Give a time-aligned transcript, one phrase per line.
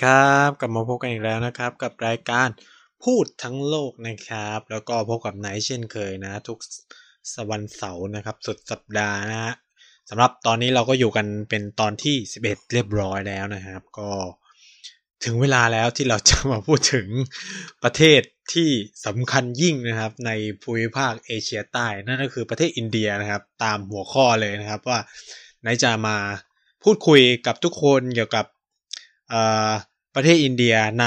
[0.00, 2.48] ดีครับกลับมาพบกันอีกแล้วนะครับ กับรายการ
[3.04, 6.58] พูดทั้งโลกนะครับ แล้วก็พบกับไนท์เช่นเคยนะ ทุก
[7.34, 9.54] สวันเสาร์นะครับ สุดสัปดาห์นะฮะ
[10.08, 14.10] สำหรับตอนนี้เราก็อยู่กันเป็นตอนที่ 11 เรียบร้อยแล้วนะครับ ก็
[15.24, 17.06] ถึงเวลาแล้วที่เราจะมาพูดถึง
[17.82, 18.20] ประเทศ
[18.52, 18.70] ที่
[19.06, 20.30] สำคัญยิ่งนะครับ ใน
[20.62, 24.98] ภูมิภาคเอเชียใต้นั่นก็คือประเทศอินเดียนะครับ ตามหัวข้อเลยนะครับว่า
[25.62, 26.16] ไนจะมา
[26.84, 28.46] พูดคุยกับทุกคนเกี่ยวกับ
[30.14, 31.06] ประเทศอินเดียใน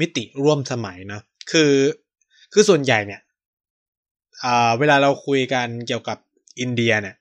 [0.00, 1.20] มิติร่วมสมัยนะ
[1.50, 1.72] คือ
[2.52, 3.20] คือส่วนใหญ่เนี่ย
[4.78, 6.18] เวลาเราคุยกันเกี่ยวกับ
[6.60, 7.16] อินเดียเนี่ย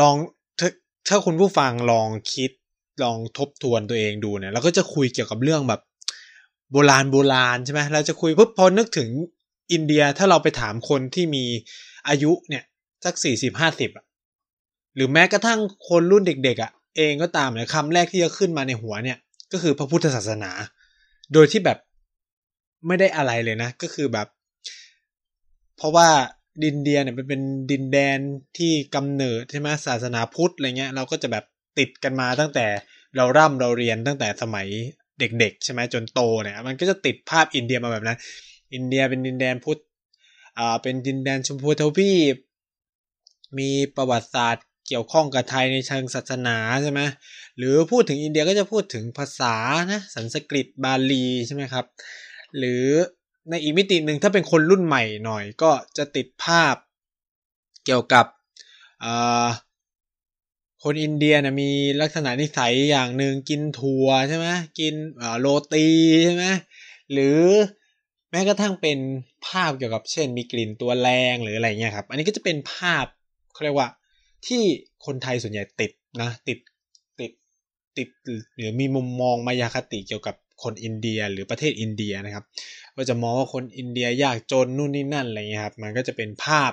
[0.00, 0.14] ลอง
[0.58, 0.68] ถ้า
[1.08, 2.50] ถ้าคุณผู้ฟังลองคิด
[3.02, 5.80] ลองทบทวนตัวเองดูเนี่ยเราก็จะคุยเกี่ยวกับเรื่องแบบ
[6.72, 9.10] โบราณโบราณใช่ไหมเราจะคุยปุ๊บพอนึกถึง
[9.72, 11.44] อินเดียถ้าเราไปถามคนที่มี
[12.08, 12.64] อายุเนี่ย
[13.04, 14.04] สักสี่สิบห้าสิบอะ
[14.94, 19.18] หรือแม้กระทั่งคนรุ่นเด็ก ๆ อะ เองก็ตามเนี่ยคำแรกที่จะขึ้นมาในหัวเนี่ย
[19.52, 20.50] ก็คือพระพุทธศาสนา
[21.32, 21.78] โดยที่แบบ
[22.86, 24.28] ไม่ได้อะไรเลยนะ ก็คือแบบ
[25.76, 26.08] เพราะว่า
[26.64, 28.18] ดินเดียเนี่ยมันเป็นดินแดน
[28.58, 31.44] ที่กำเนิดใช่ไหมศาสนาพุทธอะไรเงี้ย เราก็จะแบบ
[31.78, 32.66] ติดกันมาตั้งแต่
[33.16, 34.66] เราร่ำเราเรียนตั้งแต่สมัย
[35.18, 38.18] เด็ก ๆ ใช่ไหมจนโตเนี่ย มันก็จะติดภาพอินเดียมาแบบนั้น
[38.74, 39.80] อินเดียเป็นดินแดนพุทธ
[40.58, 42.36] อ่าเป็นดินแดนชมพูทวีป
[43.58, 47.00] มีประวัติศาสตร์ เกี่ยวข้องกับไทยในเชิงศาสนาใช่ไหม
[47.56, 49.54] หรือพูดถึงอินเดียก็จะพูดถึงภาษา
[49.92, 51.84] นะสันสกฤตบาลีใช่ไหมครับ
[52.58, 52.84] หรือ
[53.50, 56.74] ในอีกมิติหนึ่งถ้าเป็นคนรุ่นใหม่หน่อยก็จะติดภาพ
[57.84, 58.26] เกี่ยวกับ
[60.82, 61.70] คนอินเดียนะมี
[62.00, 64.48] ลักษณะนิสัยอย่างหนึ่งกินถั่วใช่ไหม
[64.78, 64.94] กิน
[65.40, 65.86] โรตี
[66.24, 66.46] ใช่ไหม
[67.12, 67.40] หรือ
[68.30, 68.98] แม้กระทั่งเป็น
[69.46, 73.06] ภาพเกี่ยวกับเช่น มีกลิ่นตัวแรงหรืออะไรเงี้ยครับ อันนี้ก็จะเป็นภาพ
[73.52, 73.88] เขาเรียกว่า
[74.46, 74.62] ที่
[75.06, 75.92] คนไทยส่วนใหญ่ติด
[76.22, 76.58] นะติด
[77.20, 77.32] ติด
[77.96, 78.08] ติด
[78.56, 82.44] หรือมีมุมมองมายาคติเกี่ยวกับคนอินเดียหรือประเทศอินเดียนะครับ
[82.96, 86.72] ก็จะมองว่าคนอินเดียยากจนนู่นนี่นั่นอะไรเงี้ยครับมันก็จะเป็นภาพ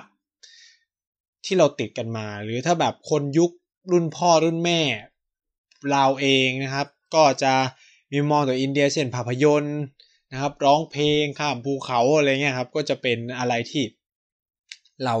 [1.44, 3.50] ที่เราติดกันมา หรือถ้าแบบคนยุค
[3.92, 4.80] รุ่นพ่อรุ่นแม่
[5.90, 7.54] เราเองนะครับ ก็จะ
[8.12, 9.80] มีมองต่ออินเดียเช่นภาพยนตร์
[10.32, 13.84] นะครับ ร้องเพลงข้ามภูเขาอะไรเงี้ยครับ ก็จะเป็นอะไรที่
[15.04, 15.14] เรา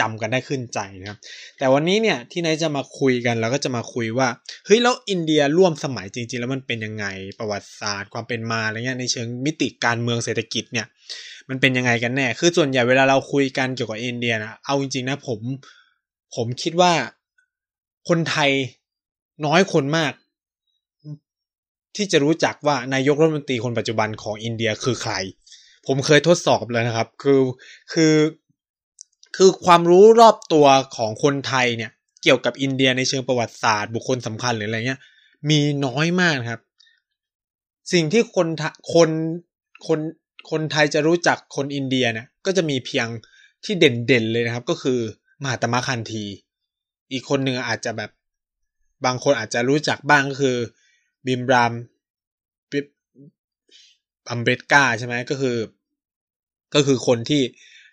[0.00, 1.18] จำกันได้ขึ้นใจนะครับ
[1.58, 4.28] แต่วันนี้เนี่ยที่นายจะมาคุยกันเราก็จะมาคุยว่า
[4.66, 7.06] เฮ้ยแล้วอินเดียร่วมสมัยจริง ๆ แล้วมันเป็นยังไง
[7.38, 10.86] ประวัติศาสตร์ ความเป็นมาอะไรเงี้ยในเชิงมิติการเมืองเศรษฐกิจเนี่ย
[11.48, 15.40] มันเป็นยังไงกันแน่ คือส่วนใหญ่เวลาเราคุยกันเกี่ยวกับอินเดียนะเอาจริงๆนะผม
[16.36, 16.92] ผมคิดว่า
[18.08, 18.50] คนไทย
[19.46, 20.12] น้อยคนมาก
[21.96, 25.14] ที่จะรู้จักว่านายกรัฐมนตรีคนปัจจุบันของอินเดียคือใคร
[25.86, 27.40] ผมเคยทดสอบแล้วนะครับ คือ
[27.92, 28.12] คือ
[29.36, 31.90] คือความรู้รอบตัวของคนไทยเนี่ย
[32.22, 35.00] เกี่ยวกับอินเดียในเชิงประวัติศาสตร์บุคคลสำคัญหรืออะไรเงี้ย
[35.50, 36.60] มีน้อยมากครับ
[37.92, 38.46] สิ่งที่คน
[38.94, 39.10] คน
[39.86, 40.00] คน
[40.50, 43.06] คนไทยจะรู้จักคนอินเดียเนี่ยก็จะมีเพียง
[43.64, 45.00] ที่เด่นๆเลยนะครับ ก็คือ
[45.42, 46.24] มหาตมะคานธี
[47.12, 48.10] อีกคนหนึ่งอาจจะแบบ
[49.04, 50.56] บางคนอาจจะรู้จักบ้างก็คือ
[51.26, 51.72] บิมราม
[52.70, 52.80] บี
[54.30, 55.56] อัมเบดการ์ใช่ไหมก็คือ
[56.74, 57.42] ก็คือคนที่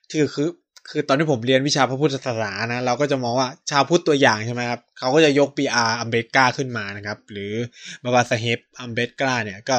[0.10, 0.50] ที่คือ
[0.90, 7.54] คือตอนที่ผมเรียนวิชาพระพุทธศาสนานะ เราก็จะมองว่าชาวพุทธตัวอย่างใช่ไหมครับ เขาก็จะยกบีอาร์อัมเบดการ์ขึ้นมานะครับ หรือ
[8.04, 9.78] บาบาสาเฮบอัมเบดการ์เนี่ยก็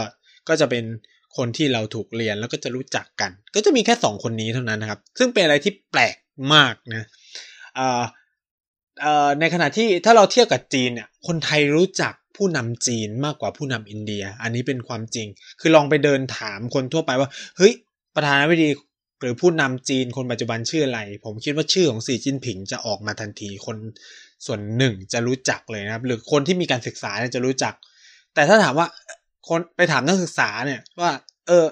[0.48, 0.84] ก็จะเป็น
[1.36, 6.16] คนที่เราถูกเรียนแล้วก็จะรู้จักกัน ก็จะมีแค่สองคนนี้เท่านั้นนะครับ ซึ่งเป็นอะไรที่แปลก
[6.54, 7.04] มากนะ
[7.78, 8.02] อ่า
[9.40, 15.26] ในขณะที่ถ้าเราเทียบกับจีนเนี่ย คนไทยรู้จักผู้นำจีนมากกว่าผู้นำอินเดีย อันนี้เป็นความจริง
[15.60, 17.72] คือลองไปเดินถามคนทั่วไปว่า เฮ้ย
[18.16, 18.68] ประธานาธิบดี
[19.20, 23.76] หรือผู้นำจีนคนปัจจุบันชื่ออะไร ผมคิดว่าชื่อของสีจิ้นผิงจะออกมาทันทีคน
[24.46, 27.74] ส่วนหนึ่งจะรู้จักเลยนะครับ หรือคนที่มีการศึกษาเนี่ยจะรู้จัก
[28.34, 28.86] แต่ถ้าถามว่า
[29.48, 31.10] คนไปถามนักศึกษาเนี่ยว่า
[31.48, 31.66] เออ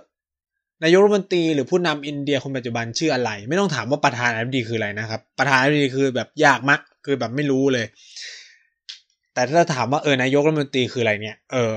[0.84, 7.86] นายกรัฐมนตรีหรือผู้นำอินเดียคนปัจจุบันชื่ออะไร ไม่ต้องถามว่าประธานาธิบดีคืออะไรนะครับ ประธานาธิบดีคือแบบยากมากคือแบบไม่รู้เลย
[9.34, 11.72] แต่ถ้าถามว่าเออนายกรัฐมนตรีคืออะไรเนี่ย เออ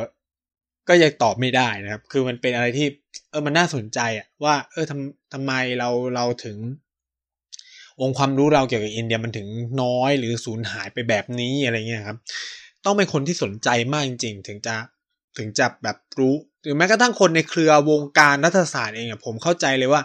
[0.89, 2.87] ก็ยังตอบไม่ได้นะครับ คือมันเป็นอะไรที่
[3.29, 6.57] เออมันน่าสนใจอะว่า เออทำทำไมเราเราถึง
[8.01, 9.47] องค์ความรู้เราเกี่ยวกับอินเดียมันถึง
[9.81, 12.17] น้อยหรือสูญหายไปแบบนี้อะไรเงี้ยครับ
[12.85, 14.75] ต้องเป็นคนที่สนใจมากจริง ๆ ถึงจะ
[15.37, 20.01] ถึงจะแบบรู้หรือแม้กระทั่งคนในเครือวงการรัฐศาสตร์เองอะผมเข้าใจเลยว่า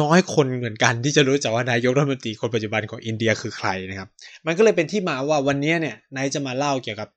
[0.00, 4.08] น้อยคนเหมือนกันที่จะรู้จักว่านายกรัฐมนตรีคนปัจจุบันของอินเดียคือใครนะครับ
[4.46, 7.08] มันก็เลยเป็นที่มาว่าวันนี้เนี่ยนายจะมาเล่าเกี่ยวกับ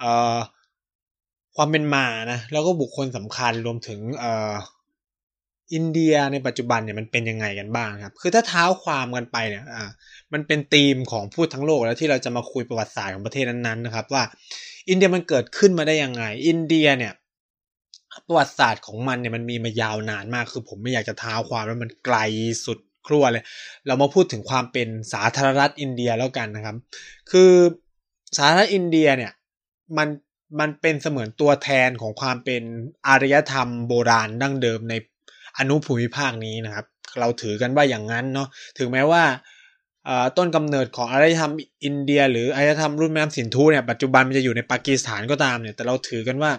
[0.00, 0.36] เอ่อ
[1.56, 4.54] ความเป็นมานะแล้วก็บุคคลสำคัญรวมถึงเอ่อ
[5.74, 9.84] อินเดียในปัจจุบันเนี่ยมันเป็นยังไงกันบ้างครับ คือถ้าเท้าความกันไปเนี่ยอ่า
[10.32, 14.22] มันเป็นธีมของพูดทั้งโลกแล้วที่เราจะมาคุยประวัติศาสตร์ของประเทศนั้นๆนะครับ ว่า
[14.88, 17.12] อินเดียมันเกิดขึ้นมาได้ยังไง อินเดียเนี่ย
[18.26, 22.18] ประวัติศาสตร์ของมันเนี่ยมันมีมายาวนานมาก คือผมไม่อยากจะเท้าความแล้วมันไกล
[22.66, 23.44] สุดครัวเลย
[23.86, 26.76] เรามาพูดถึงความเป็นสาธารณรัฐอินเดียแล้วกันนะครับ
[27.30, 27.52] คือ
[28.36, 29.32] สาธารณรัฐอินเดียเนี่ย
[29.98, 30.08] มัน
[30.60, 32.62] มันเป็นเสมือนตัวแทนของความเป็น
[33.06, 34.94] อารยธรรมโบราณดั้งเดิมใน
[35.58, 36.86] อนุภูมิภาคนี้นะครับ
[37.20, 38.48] เราถือกันว่าอย่างนั้นเนาะ
[38.78, 39.24] ถึงแม้ว่า
[40.36, 41.52] ต้นกำเนิดของอารยธรรม
[41.84, 46.52] อินเดีย หรืออารยธรรมรุ่นแม่น้ำสินธุเนี่ยปัจจุบันมันจะอยู่ในปากีสถานก็ตามเนี่ยแต่เราถือกันว่า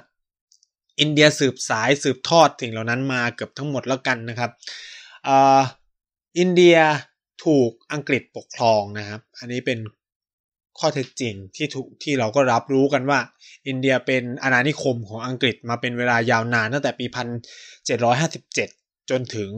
[0.99, 4.51] อินเดียสืบสายสืบทอดสิ่งเหล่านั้นมาเกือบทั้งหมดแล้วกันนะครับ
[6.39, 6.77] อินเดีย
[7.45, 9.79] ถูกอังกฤษปกครองนะครับ อันนี้เป็น
[10.79, 13.19] ข้อเท็จจริงที่ถูกที่เราก็รับรู้กันว่า
[13.67, 17.05] อินเดียเป็นอาณานิคมของอังกฤษมาเป็นเวลายาวนานตั้งแต่ปี
[18.27, 19.51] 1757 จนถึง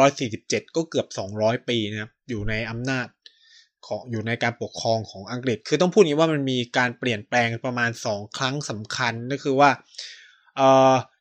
[0.00, 1.06] 1947 ก็เกือบ
[1.38, 3.06] 200 ปีนะครับอยู่ในอำนาจ
[3.86, 9.70] ของอยู่ในการปกครองของอังกฤษ คือต้องพูดนี้ว่ามันมีการเปลี่ยนแปลงประมาณ 2 ครั้งสำคัญก็คือว่า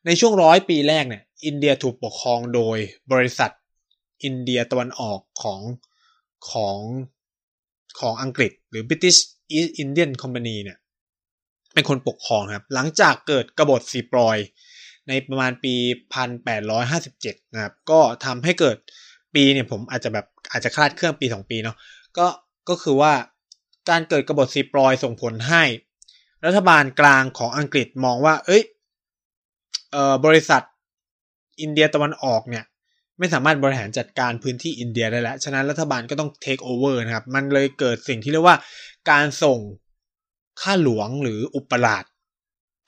[0.06, 2.77] ในช่วงร้อยปีแรกเนี่ยอินเดียถูกปกครองโดย
[3.12, 3.51] บริษัท
[4.24, 5.62] อินเดียตะวันออกของ
[6.51, 6.77] ของ
[8.00, 9.19] ของอังกฤษ หรือ British
[9.57, 10.78] East Indian Company เนี่ย
[11.74, 14.38] เป็นคนปกครองครับ หลังจากเกิดกบฏสีปลอย
[15.07, 15.74] ในประมาณปี
[16.84, 18.78] 1857 นะครับ ก็ทำให้เกิด
[19.36, 21.75] ปีเนี่ยผมอาจจะแบบอาจจะคลาดเครื่องปี 2 ปีเนาะ
[22.18, 22.28] ก็
[22.69, 23.13] ก็คือว่า
[23.90, 25.63] การเกิดกบฏสีปลอยส่งผลให้
[26.45, 28.63] รัฐบาลกลางของอังกฤษมองว่า เอ้ย
[29.92, 30.62] เออบริษัท
[31.62, 32.66] อินเดียตะวันออกเนี่ย
[33.19, 38.57] ไม่สามารถบริหารจัดการพื้นที่อินเดียได้แล้ว ฉะนั้นรัฐบาลก็ต้องเทคโอเวอร์นะครับ มันเลยเกิดสิ่งที่เรียกว่า
[39.12, 39.60] การส่ง
[40.62, 42.06] ข้าหลวงหรืออุปราช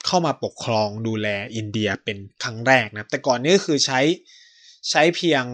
[0.06, 4.00] เข้ามาปกครองดูแลอินเดียเป็นครั้งแรกนะครับ แต่ก่อนนี้ก็คือใช้
[4.90, 5.44] ใช้เพียง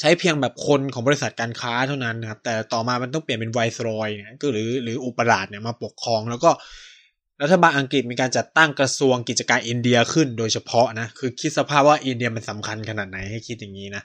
[0.00, 6.50] ใช้เพียงแบบคนของบริษัทการค้าเท่านั้นนะครับ แต่ต่อมามันต้องเปลี่ยนเป็นไวส์รอยเนี่ยก็หรือหรืออุปราชเนี่ยมาปกครองแล้วก็
[7.42, 14.02] รัฐบาลอังกฤษมีการจัดตั้งกระทรวงกิจการอินเดียขึ้นโดยเฉพาะนะ คือคิดสภาพว่าอินเดียมันสำคัญขนาดไหนให้คิดอย่างนี้นะ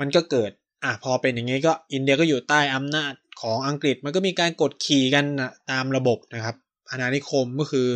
[0.00, 0.50] มันก็เกิด
[0.84, 3.12] อะพอเป็นอย่างนี้ก็อินเดียก็อยู่ใต้อำนาจ
[3.42, 6.56] ของอังกฤษ มันก็มีการกดขี่กันนะตามระบบนะครับ
[6.90, 7.88] อาณานิคมก็คือ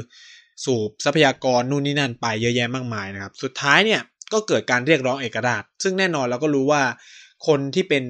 [0.65, 4.01] สูบทรัพยากรนู่นนี่นั่นไปเยอะแยะมากมายนะครับ สุดท้ายเนี่ย
[4.33, 6.83] ก็เกิดการเรียกร้องเอกราช ซึ่งแน่นอนเราก็รู้ว่า
[7.47, 8.05] คนที่เป็น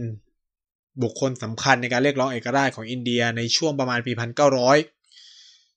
[1.03, 4.79] บุคคลสำคัญในการเรียกร้องเอกราชของอินเดียในช่วงประมาณปีพันเก้าร้อย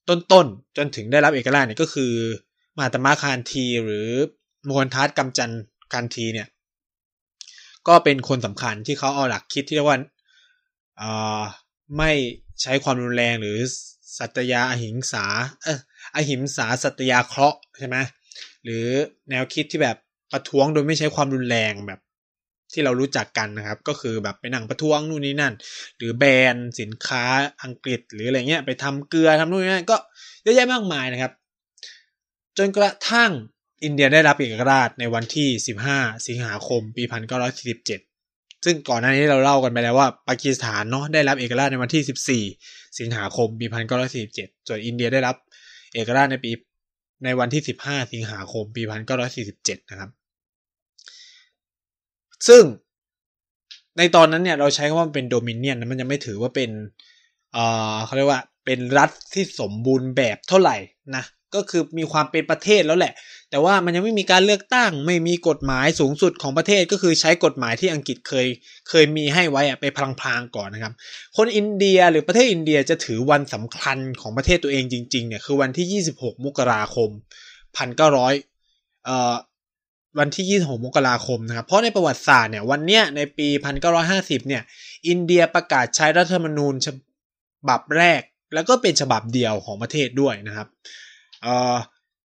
[0.08, 2.14] ต้นๆ จนถึงได้รับเอกราชเนี่ยก็คือ
[2.78, 4.08] มาตมาคานทีหรือ
[4.70, 5.52] มวลทัศกำจัน
[5.94, 6.48] คานทีเนี่ย
[7.88, 9.98] ก็เป็นคนสำคัญที่เขาเอาหลักคิดที่เรียกว่า
[11.98, 12.12] ไม่
[12.62, 13.58] ใช้ความรุนแรงหรือ
[14.18, 15.26] สัตยาอหิงสา
[15.64, 15.80] เออ
[16.16, 17.98] อหิมสาสัตยาเคราะห์ใช่ไหม
[18.64, 18.86] หรือ
[19.30, 19.98] แนวคิดที่แบบ
[20.32, 22.00] ประท้วงโดยไม่ใช้ความรุนแรงแบบ
[22.74, 25.54] ที่เรารู้จักกันนะครับ ก็คือแบบไปนั่งประท้วงนู่นนี่นั่น
[25.98, 27.26] หรือแบรนด์สินค้า
[27.64, 29.98] อังกฤษหรืออะไรเงี้ยไปทำเกลือทำนู่นนี่นั่นก็
[30.44, 31.32] เยอะแยะมากมายนะครับ
[32.58, 33.32] จนกระทั่ง
[33.84, 35.50] อินเดียได้รับเอกราชในวันที่
[35.88, 37.04] 15 สิงหาคม ปี
[37.84, 43.66] 1947 ซึ่งก่อนหน้านี้เราเล่ากันไปแล้วว่าปากีสถานเนาะได้รับเอกราชในวันที่ 14 สิงหาคม ปี
[44.16, 45.36] 1947 ส่วนอินเดียได้รับ
[45.94, 46.52] เอกราชในปี
[47.24, 48.82] ในวันที่ 15 สิงหาคม ปี
[49.36, 50.10] 1947 นะครับ
[52.48, 52.64] ซึ่ง
[53.98, 56.70] ในตอนนั้นเนี่ยเราใช้คำว่าเป็นโดมิเนียนะมันยังไม่ถือว่าเป็น
[57.54, 57.66] เอ่
[57.96, 60.78] อเขาเรียกว่าเป็นรัฐที่สมบูรณ์แบบเท่าไหร่
[61.16, 61.24] นะ
[61.56, 63.14] ก็คือมีความเป็นประเทศแล้วแหละ
[63.50, 68.48] แต่ว่ามันยังไม่มีการเลือกตั้ง ไม่มีกฎหมายสูงสุดของประเทศก็คือใช้กฎหมายที่อังกฤษเคย
[68.90, 70.94] เคยมีให้ไว้อะไปพลางๆก่อนนะครับ
[71.38, 77.10] คนอินเดียหรือประเทศอินเดียจะถือวันสำคัญของประเทศตัวเองจริงๆเนี่ยคือวันที่ 26 มกราคม
[78.28, 79.36] 1900เอ่อ
[80.18, 83.48] วันที่ 26 มกราคมนะครับ เพราะในประวัติศาสตร์เนี่ยวันเนี้ยในปี
[83.98, 84.64] 1950 เนี่ย
[85.08, 86.88] อินเดียประกาศใช้รัฐธรรมนูญฉ
[87.70, 88.22] บับแรก
[88.54, 90.68] แล้วก็เป็นฉบับเดียวของประเทศด้วยนะครับ
[91.44, 91.76] เอ่อ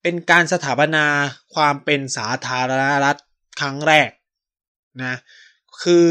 [0.02, 1.06] เป็นการสถาปนา
[1.56, 3.20] ความเป็นสาธารณรัฐ
[3.60, 4.10] ครั้งแรก
[5.04, 5.16] นะ
[5.84, 6.08] คือ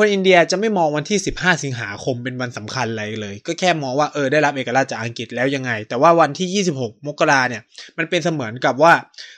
[0.06, 7.62] นอินเดียจะไม่มองวันที่ 15 สิงหาคมเป็นวันสำคัญอะไรเลย ก็แค่มองว่าเออได้รับเอกราชจากอังกฤษแล้วยังไง แต่ว่าวันที่ 26 มกราเนี่ย
[7.98, 8.94] มันเป็นเสมือนกับว่า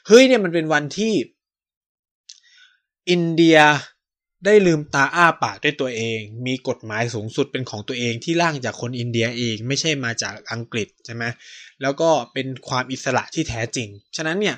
[0.06, 1.12] เฮ้ยเนี่ยมันเป็นวันที่
[3.10, 3.58] อินเดีย
[4.44, 11.24] ได้ลืมตาอ้าปากด้วยตัวเอง มีกฎหมายสูงสุดเป็นของตัวเองที่ร่างจากคนอินเดียเอง ไม่ใช่มาจากอังกฤษใช่ไหม
[11.82, 14.56] แล้วก็เป็นความอิสระที่แท้จริง ฉะนั้นเนี่ย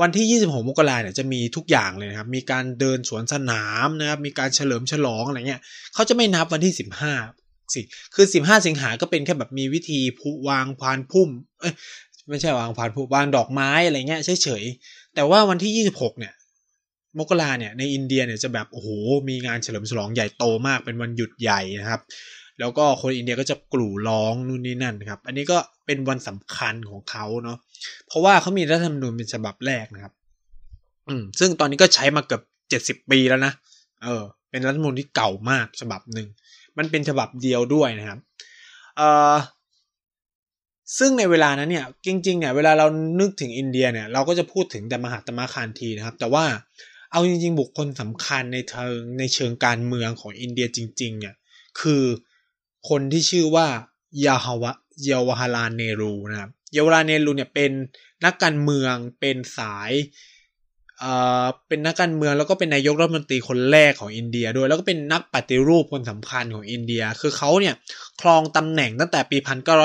[0.00, 5.60] วันที่ 26 มกราเนี่ยจะมีทุกอย่างเลยนะครับ มีการเดินสวนสนามนะครับ มีการเฉลิมฉลองอะไรเงี้ย
[5.94, 6.72] เขาจะไม่นับวันที่
[7.22, 7.80] 15 สิ
[8.14, 11.74] คือ 15 สิงหาก็เป็นแค่แบบมีวิธีผูวางพานพุ่ม เอ้ย
[12.28, 16.32] ไม่ใช่วางพานพุ่มวางดอกไม้อะไรเงี้ยเฉยๆ แต่ว่าวันที่ 26 เนี่ย
[17.18, 18.88] มกราเนี่ยในอินเดียเนี่ยจะแบบโอ้โห
[19.28, 22.00] มีงานเฉลิมฉลองใหญ่โตมาก เป็นวันหยุดใหญ่นะครับ
[22.60, 27.58] แล้วก็คนอินเดียก็จะกลู่ร้องนู่นนี่นั่นครับ อันนี้ก็เป็นวันสำคัญของเขาเนาะ
[28.06, 30.12] เพราะว่าเขามีรัฐธรรมนูญเป็นฉบับแรกนะครับ
[31.08, 33.52] อืม ซึ่งตอนนี้ก็ใช้มาเกือบเจ็ดสิบปีแล้วนะ
[34.04, 36.28] เออ เป็นรัฐธรรมนูญที่เก่ามากฉบับหนึ่ง
[36.78, 38.18] มันเป็นฉบับเดียวด้วยนะครับ
[38.96, 39.34] เอ่อ
[40.98, 42.86] ซึ่งในเวลานั้นเนี่ยจริงๆเนี่ยเวลาเรา
[43.20, 46.44] นึกถึงอินเดียเนี่ยเราก็จะพูดถึงแต่มหาตมะคานทีนะครับ แต่ว่า
[47.12, 51.34] เอาจริง ๆ บุคคลสำคัญในเชิงในเชิงการเมืองของอินเดียจริง ๆ เนี่ย
[51.80, 52.04] คือ
[52.88, 53.66] คนที่ชื่อว่า
[54.24, 54.72] ยาฮาวะ
[55.04, 57.70] เยาวฮาลาเนรูนะครับเยาวราเนรูเนี่ยเป็น
[58.24, 59.92] นักการเมืองเป็นสาย
[60.98, 61.12] เอ่
[61.42, 67.74] อเป็นนักการเมืองแล้วก็เป็นนายกรัฐมนตรีคนแรกของอินเดียด้วยแล้วก็เป็นนักปฏิรูปคนสำคัญของอินเดีย คือเขาเนี่ย
[68.20, 69.36] ครองตำแหน่งตั้งแต่ปี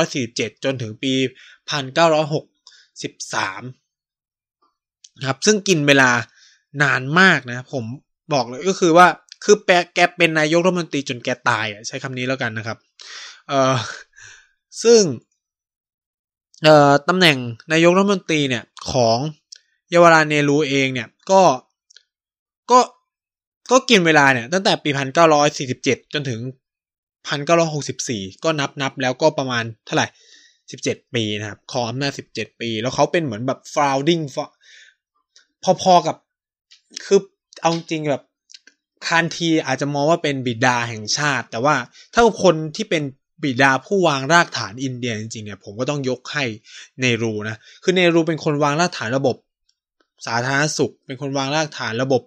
[0.07, 1.23] 1947 จนถึงปี 1963
[5.27, 6.09] ครับซึ่งกินเวลา
[6.83, 7.83] นานมากนะผม
[8.33, 9.07] บอกเลยก็คือว่า
[9.43, 12.77] คือแปแกเป็นนายกรัฐมนตรีจนแกตายอะใช้คำนี้แล้วกันนะครับ
[13.51, 13.77] เออ
[14.83, 15.01] ซึ่ง
[16.63, 17.37] เอ่อตำแหน่ง
[17.71, 19.17] นายกรัฐมนตรีเนี่ยของ
[19.89, 21.41] เยาวราเนรูเองเนี่ยก็
[22.71, 22.79] ก็
[23.71, 26.39] ก็กินเวลาเนี่ยตั้งแต่ปีพันเก้าร้อยสี่สิบเจ็ดจนถึง
[27.27, 30.07] พันเก้าร้อยหกสิบสี่ก็นับนับแล้วก็ประมาณเท่าไหร่
[30.71, 34.23] สิบเจ็ดปีนะครับคออำนาจสิบเจ็ดปี แล้วเขาเป็นเหมือนแบบ founding
[35.81, 36.17] พอๆกับ
[37.05, 37.19] คือ
[37.61, 38.23] เอาจริงแบบ
[39.07, 41.75] คานทีอาจจะมองว่าเป็นบิดาแห่งชาติ แต่ว่า
[42.13, 43.03] ถ้าคนที่เป็น
[43.43, 46.45] บิดาผู้วางรากฐานอินเดียจริงๆเนี่ยผมก็ต้องยกให้
[46.99, 49.35] เนรูนะคือเนรูเป็นคนวางรากฐานระบบ
[50.25, 52.21] สาธารณสุข เป็นคนวางรากฐานระบบ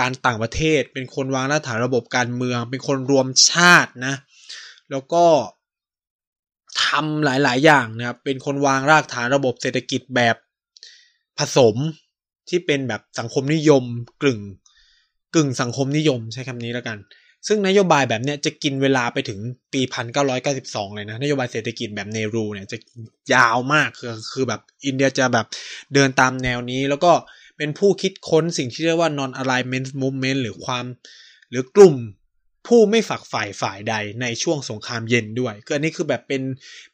[0.00, 4.14] การต่างประเทศ เป็นคนวางรากฐานระบบการเมือง เป็นคนรวมชาตินะ
[4.90, 5.24] แล้วก็
[6.84, 10.36] ทำหลายๆ อย่างนะครับเป็นคนวางรากฐานระบบเศรษฐกิจแบบ
[11.38, 11.76] ผสม
[12.48, 13.84] ที่เป็นแบบสังคมนิยม
[14.22, 14.40] กึ่ง
[15.34, 16.98] กึ่งสังคมนิยมใช้คำนี้แล้วกัน
[17.46, 19.38] ซึ่งนโยบายแบบเนี้ยจะกินเวลาไปถึง
[19.72, 22.78] ปีพันเก้าร้อยเก้าสิบสองเลยนะ นโยบายเศรษฐกิจแบบเนรูเนี่ยจะ
[23.34, 25.46] ยาวมากคือคือแบบอินเดียจะแบบ
[25.94, 27.12] เดินตามแนวนี้แล้วก็
[27.58, 30.84] เป็นผู้คิดค้นสิ่งที่เรียกว่า non alignment movement หรือความ
[31.50, 31.96] หรือกลุ่ม
[32.66, 36.42] ผู้ไม่ฝักฝ่ายฝ่ายใดในช่วงสงครามเย็นด้วยก็อันนี้คือแบบเป็น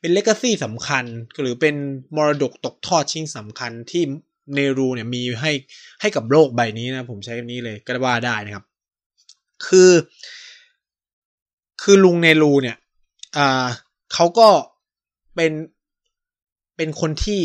[0.00, 1.04] เป็นเลกาซีสำคัญ
[1.40, 1.74] หรือเป็น
[2.16, 4.02] มรดกตกทอดชิ้นสำคัญที่
[4.54, 5.52] เนรูเนี่ยมีให้
[6.00, 8.64] ให้กับโลกใบนี้นะ ผมใช้คำนี้เลยก็ว่าได้นะครับ
[9.66, 9.90] คือ
[11.82, 12.76] คือลุงเนรูเนี่ย
[13.36, 13.66] อ่า
[14.14, 14.48] เขาก็
[15.34, 15.52] เป็น
[16.76, 17.42] เป็นคนที่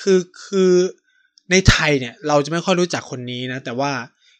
[0.00, 0.72] คือคือ
[1.50, 3.92] ในไทยเนี่ย เราจะไม่ค่อยรู้จักคนนี้นะ แต่ว่า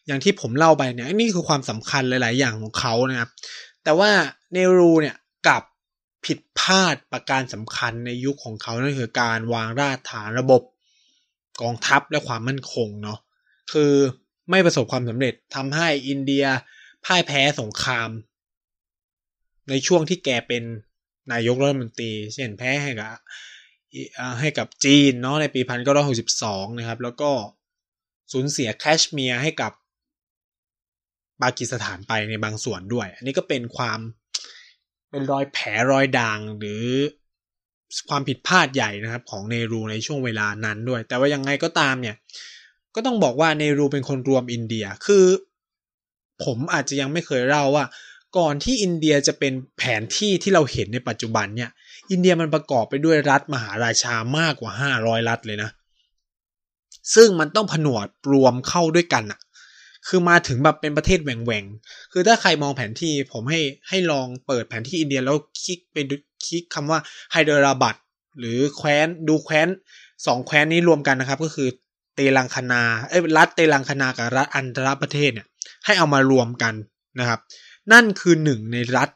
[0.07, 3.29] อย่างที่ผมเล่าไปเนี่ยนี่คือความสำคัญหลาย ๆ อย่างของเขานะครับ
[3.83, 4.11] แต่ว่า
[4.53, 5.15] เนรูเนี่ย
[5.47, 5.63] กับ
[6.25, 10.61] ผิดพลาดประการสำคัญในยุคของเขานั่นคือการวางรากฐานระบบ
[11.61, 13.19] กองทัพและความมั่นคงเนาะ
[13.71, 13.93] คือ
[14.49, 16.45] ไม่ประสบความสำเร็จทำให้อินเดีย
[17.05, 18.09] พ่ายแพ้สงคราม
[19.69, 20.63] ในช่วงที่แกเป็น
[21.31, 23.11] นายกรัฐมนตรี เช่นแพ้ให้กับ
[24.39, 27.31] ให้กับจีนเนาะในปีพันเก้าร้อยหกสิบสองนะครับ แล้วก็
[28.31, 29.71] สูญเสียแคชเมียร์ให้กับ
[31.41, 33.99] ปากีสถานไปในบางส่วนด้วย อันนี้ก็เป็นความ
[35.09, 36.83] เป็นรอยแผลรอยด่างหรือ
[38.09, 42.15] ความผิดพลาดใหญ่นะครับของเนรูในช่วงเวลานั้นด้วย แต่ว่ายังไงก็ตามเนี่ย
[42.95, 45.25] ก็ต้องบอกว่าเนรูเป็นคนรวมอินเดียคือ
[46.43, 47.85] ผมอาจจะยังไม่เคยเล่าว่า
[48.37, 51.69] ก่อนที่อินเดียจะเป็นแผนที่ที่เราเห็นในปัจจุบันเนี่ย
[52.11, 55.69] อินเดียมันประกอบไปด้วยรัฐมหาราชามากกว่าห้าร้อยรัฐเลยนะ
[57.15, 59.39] ซึ่งมันต้องผนวดรวมเข้าด้วยกันอะ
[60.07, 65.97] คือมาถึงแบบเป็นประเทศแหว่งๆ คือถ้าใครมองแผนที่ผมให้ให้ลองเปิดแผนที่อินเดียแล้วคลิกไป
[66.45, 66.99] คลิกคำว่า
[67.31, 67.95] ไฮเดราบัด
[68.39, 69.67] หรือแคว้นดูแคว้น
[70.25, 71.69] สองแคว้นนี้รวมกันนะครับ ก็คือ
[72.15, 75.47] เตลังคนาเอ้รัฐเตลังคนากับรัฐอันตรประเทศเนี่ย
[75.85, 76.73] ให้เอามารวมกัน
[77.19, 77.39] นะครับ
[77.91, 79.09] นั่นคือหนึ่งในรัฐ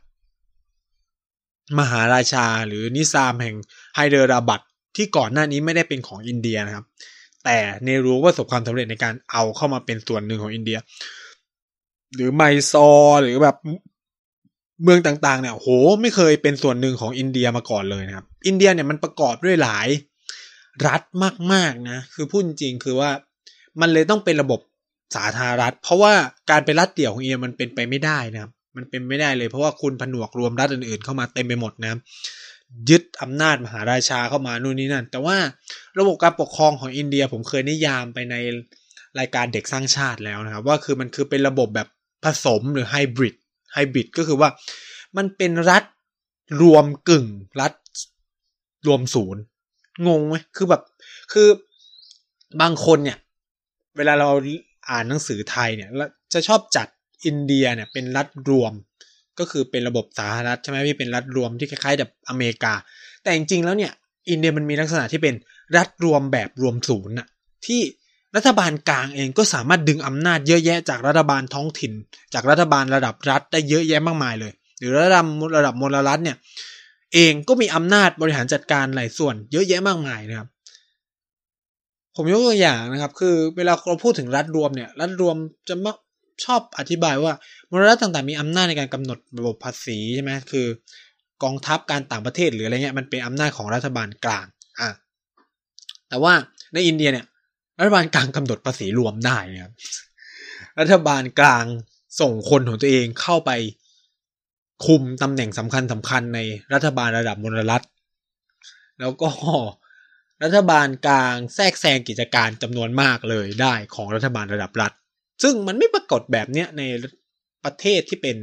[1.80, 3.56] มหาราชาหรือนิซามแห่ง
[3.96, 4.62] ไฮเดราบัด
[4.96, 6.86] ที่ก่อนหน้านี้ไม่ได้เป็นของอินเดียนะครับ
[7.46, 10.78] แต่เนรูประสบความสำเร็จในการเอาเข้ามาเป็นส่วนหนึ่งของอินเดีย
[12.16, 12.42] หรือไม
[12.72, 12.90] ซอ
[13.24, 13.56] หรือแบบ
[14.84, 15.68] เมืองต่างๆเนี่ยโห
[16.02, 19.88] ไม่เคยเป็นส่วนหนึ่งของอินเดียมาก่อนเลยนะครับ อินเดียเนี่ยมันประกอบด้วยหลาย
[20.88, 21.02] รัฐ
[21.54, 23.10] มากๆนะ คือพูดจริงคือว่า
[23.82, 24.60] มันเลยต้องเป็นระบบ
[25.16, 26.14] สาธารณรัฐ เพราะว่า
[26.50, 32.00] การเป็นรัฐเดี่ยวของเดียมันเป็นไปไม่ได้นะครับมันเป็นไม่ได้เลย เพราะว่าคุณผนวกรวมรัฐอื่นๆ เข้ามาเต็มไปหมดนะ
[32.90, 35.38] ยึดอำนาจมหาราชาเข้ามานู่นนี่นั่น แต่ว่า
[36.00, 38.36] ระบบการปกครองของอินเดียผมเคยนิยามไปใน
[39.20, 41.88] รายการเด็กสร้างชาติแล้วนะครับ ว่าคือมันคือเป็นระบบแบบ
[42.24, 43.36] ผสมหรือไฮบริด
[43.74, 44.50] ไฮบริดก็คือว่า
[45.18, 45.84] มันเป็นรัฐ
[46.62, 47.28] รวมกึ่ง
[47.62, 47.74] รัฐ
[48.88, 49.42] รวมศูนย์
[50.08, 50.82] งงไหมคือแบบ
[51.34, 51.48] คือ
[52.62, 53.18] บางคนเนี่ย
[53.98, 54.30] เวลาเรา
[54.90, 55.90] อ่านหนังสือไทยเนี่ย
[56.34, 56.88] จะชอบจัด
[57.26, 58.74] อินเดียเนี่ยเป็นรัฐรวม
[59.40, 62.74] ก็คือเป็นระบบสาธารณรัฐใช่ไหมพี่เป็นรัฐรวมที่คล้ายๆแบบอเมริกา
[63.24, 63.92] แต่จริงๆแล้วเนี่ย
[64.30, 65.36] อินเดียมันมีลักษณะที่เป็น
[65.78, 67.28] รัฐรวมแบบรวมศูนย์น่ะ
[67.66, 67.82] ที่
[68.36, 71.94] รัฐบาลกลางเองก็สามารถดึงอำนาจเยอะแยะจากรัฐบาลท้องถิ่น
[72.34, 75.26] จากรัฐบาลระดับรัฐได้เยอะแยะมากมายเลย หรือระดับ
[75.58, 76.38] ระดับมลรัฐเนี่ย
[77.14, 80.48] เองก็มีอำนาจบริหารจัดการหลายส่วนเยอะแยะมากมายนะครับ
[82.16, 85.36] ผมยกตัวอย่างนะครับ คือเวลาเราพูดถึงรัฐรวมเนี่ย รัฐรวม
[85.70, 85.96] จะมัก
[86.46, 87.34] ชอบอธิบายว่า
[87.70, 90.68] มลรัฐต่างๆมีอำนาจในการกำหนดระบบภาษีใช่ไหมคือ
[91.44, 94.46] กองทัพการต่างประเทศหรืออะไรเงี้ยมันเป็นอำนาจของรัฐบาลกลาง
[94.80, 94.90] อะ
[96.10, 96.34] แต่ว่า
[96.74, 97.26] ในอินเดียเนี่ย
[97.80, 99.74] รัฐบาลกลางกำหนดภาษีรวมได้นะครับ
[100.80, 101.66] รัฐบาลกลาง
[102.22, 103.52] ส่งคนของตัวเองเข้าไป
[104.86, 106.40] คุมตำแหน่งสำคัญสำคัญใน
[106.74, 107.82] รัฐบาลระดับมลรัฐ
[109.00, 109.30] แล้วก็
[110.44, 114.92] รัฐบาลกลางแทรกแซงกิจการจำนวนมากเลยได้ของรัฐบาลระดับรัฐ
[115.44, 116.84] ซึ่งมันไม่ปรากฏแบบเนี้ยใน
[117.64, 118.38] ประเทศที่เป็น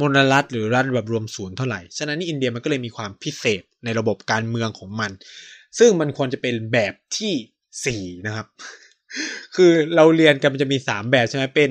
[0.00, 5.10] มลรัฐหรือรัฐแบบรวมศูนย์เท่าไหร่ ฉะนั้นอินเดียมันก็เลยมีความพิเศษในระบบการเมืองของมัน
[5.78, 7.34] ซึ่งมันควรจะเป็นแบบที่
[7.86, 8.46] สี่นะครับ
[9.56, 11.70] คือเราเรียนกันมันจะมีสามแบบใช่ไหมเป็น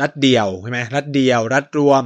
[0.00, 2.02] รัฐเดียวใช่ไหมรัฐเดียว รัฐรวม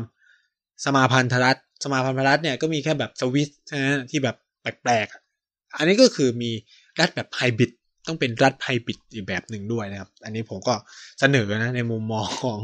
[0.84, 6.50] สมาพันธรัฐ สมาพันธรัฐเนี่ยก็มีแค่แบบสวิสใช่ไหมที่แบบแปลกๆ อันนี้ก็คือมี
[7.00, 7.70] รัฐแบบไฮบริด
[8.06, 10.74] ต้องเป็นรัฐไฮบริดอีกแบบหนึ่งด้วยนะครับ อันนี้ผมก็
[11.20, 12.60] เสนอนะในมุมมองของ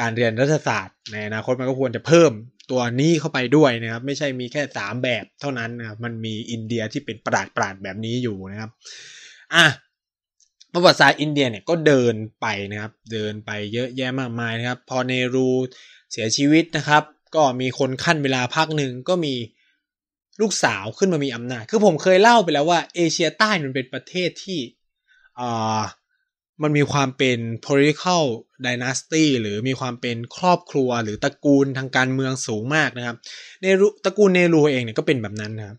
[0.00, 2.32] การเรียนรัฐศาสตร์ ในอนาคตมันก็ควรจะเพิ่ม
[2.70, 8.70] ตัวนี้เข้าไปด้วยนะครับ ไม่ใช่มีแค่สามแบบเท่านั้นนะครับมันมีอินเดียที่เป็นประหลาดประหลาดแบบนี้อยู่นะครับ
[9.54, 9.64] อะ
[10.72, 15.48] ประวัติศาสตร์อินเดียเนี่ยก็เดินไปนะครับ เดินไปเยอะแยะมากมายนะครับ พอเนรู
[16.12, 17.02] เสียชีวิตนะครับ
[17.34, 19.34] ก็มีคนขั้นเวลาพักหนึ่งก็มี
[20.40, 24.58] ลูกสาวขึ้นมามีอำนาจ คือผมเคยเล่าไปแล้วว่าเอเชียใต้มันเป็นประเทศที่
[25.40, 25.80] อ่า
[26.62, 28.24] มันมีความเป็น political
[28.66, 33.16] dynasty หรือมีความเป็นครอบครัวหรือตระกูลทางการเมืองสูงมากนะครับ
[33.60, 35.78] เนรูตระกูลเนรูเองเนี่ยก็เป็นแบบนั้นนะครับ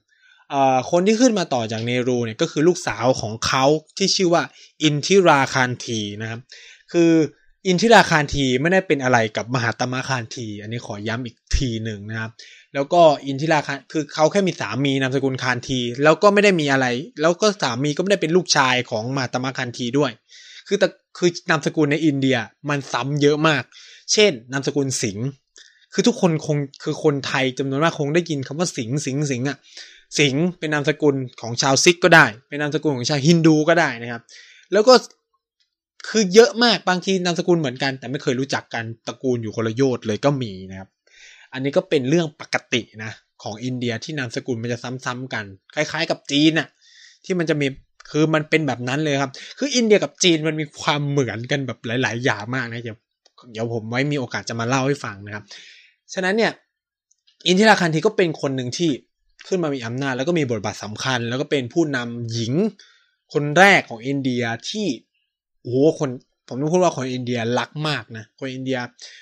[0.91, 3.65] คนที่ขึ้นมาต่อจากเนรูเนี่ยก็คือลูกสาวของเขา
[3.97, 4.43] ที่ชื่อว่า
[4.83, 6.39] อินทิราคารทีนะครับ
[6.91, 7.12] คือ
[7.69, 12.32] อินทิราคารทีไม่ได้เป็นอะไรกับมหาตมะคารที อันนี้ขอย้ำอีกทีหนึ่งนะครับ
[12.73, 16.86] แล้วก็อินทิราคารคือเขาแค่มีสามีนามสกุลคารที แล้วก็ไม่ได้มีอะไร
[17.21, 20.12] แล้วก็สามีก็ไม่ได้เป็นลูกชายของมหาตมะคารทีด้วย
[20.67, 22.38] คือแต่คือนามสกุลในอินเดีย
[22.69, 23.63] มันซ้ำเยอะมาก
[24.13, 25.17] เช่นนามสกุลสิง
[25.93, 29.58] คือทุกคนคงคือคนไทยจำนวนมากคงได้ยินคำว่าสิงสิงสิงอะ
[30.19, 34.21] สิงเป็นนามสกุลของชาวซิกก็ได้ เป็นนามสกุลของชาวฮินดูก็ได้นะครับ
[34.73, 34.93] แล้วก็
[36.07, 40.89] คือเยอะมากบางทีนามสกุลเหมือนกัน แต่ไม่เคยรู้จักกันตระกูลอยู่คนละโยชน์เลยก็มีนะครับ
[41.53, 43.12] อันนี้ก็เป็นเรื่องปกตินะ
[43.43, 46.67] ของอินเดียที่นามสกุลมันจะซ้ำๆกัน คล้าย ๆ กับจีนน่ะ
[47.25, 47.67] ที่มันจะมี
[48.12, 52.97] คือมันเป็นแบบนั้นเลยครับ คืออินเดียกับจีนมันมีความเหมือนกันแบบหลาย ๆ อย่างมากนะเดี๋ยว
[53.51, 55.43] เดี๋ยวผมไว้มีโอกาสจะมาเล่าให้ฟังนะครับ
[56.13, 56.51] ฉะนั้นเนี่ย
[57.47, 58.89] อินทิราคันทีก็เป็นคนหนึ่งที่
[59.47, 62.53] ขึ้นมามีอำนาจแล้วก็มีบทบาทสำคัญ แล้วก็เป็นผู้นำหญิง
[63.33, 64.85] คนแรกของอินเดียที่
[65.62, 66.10] โอ้โหคน
[66.48, 68.80] ผมต้องพูดว่าคนอินเดียรักมากนะ คนอินเดีย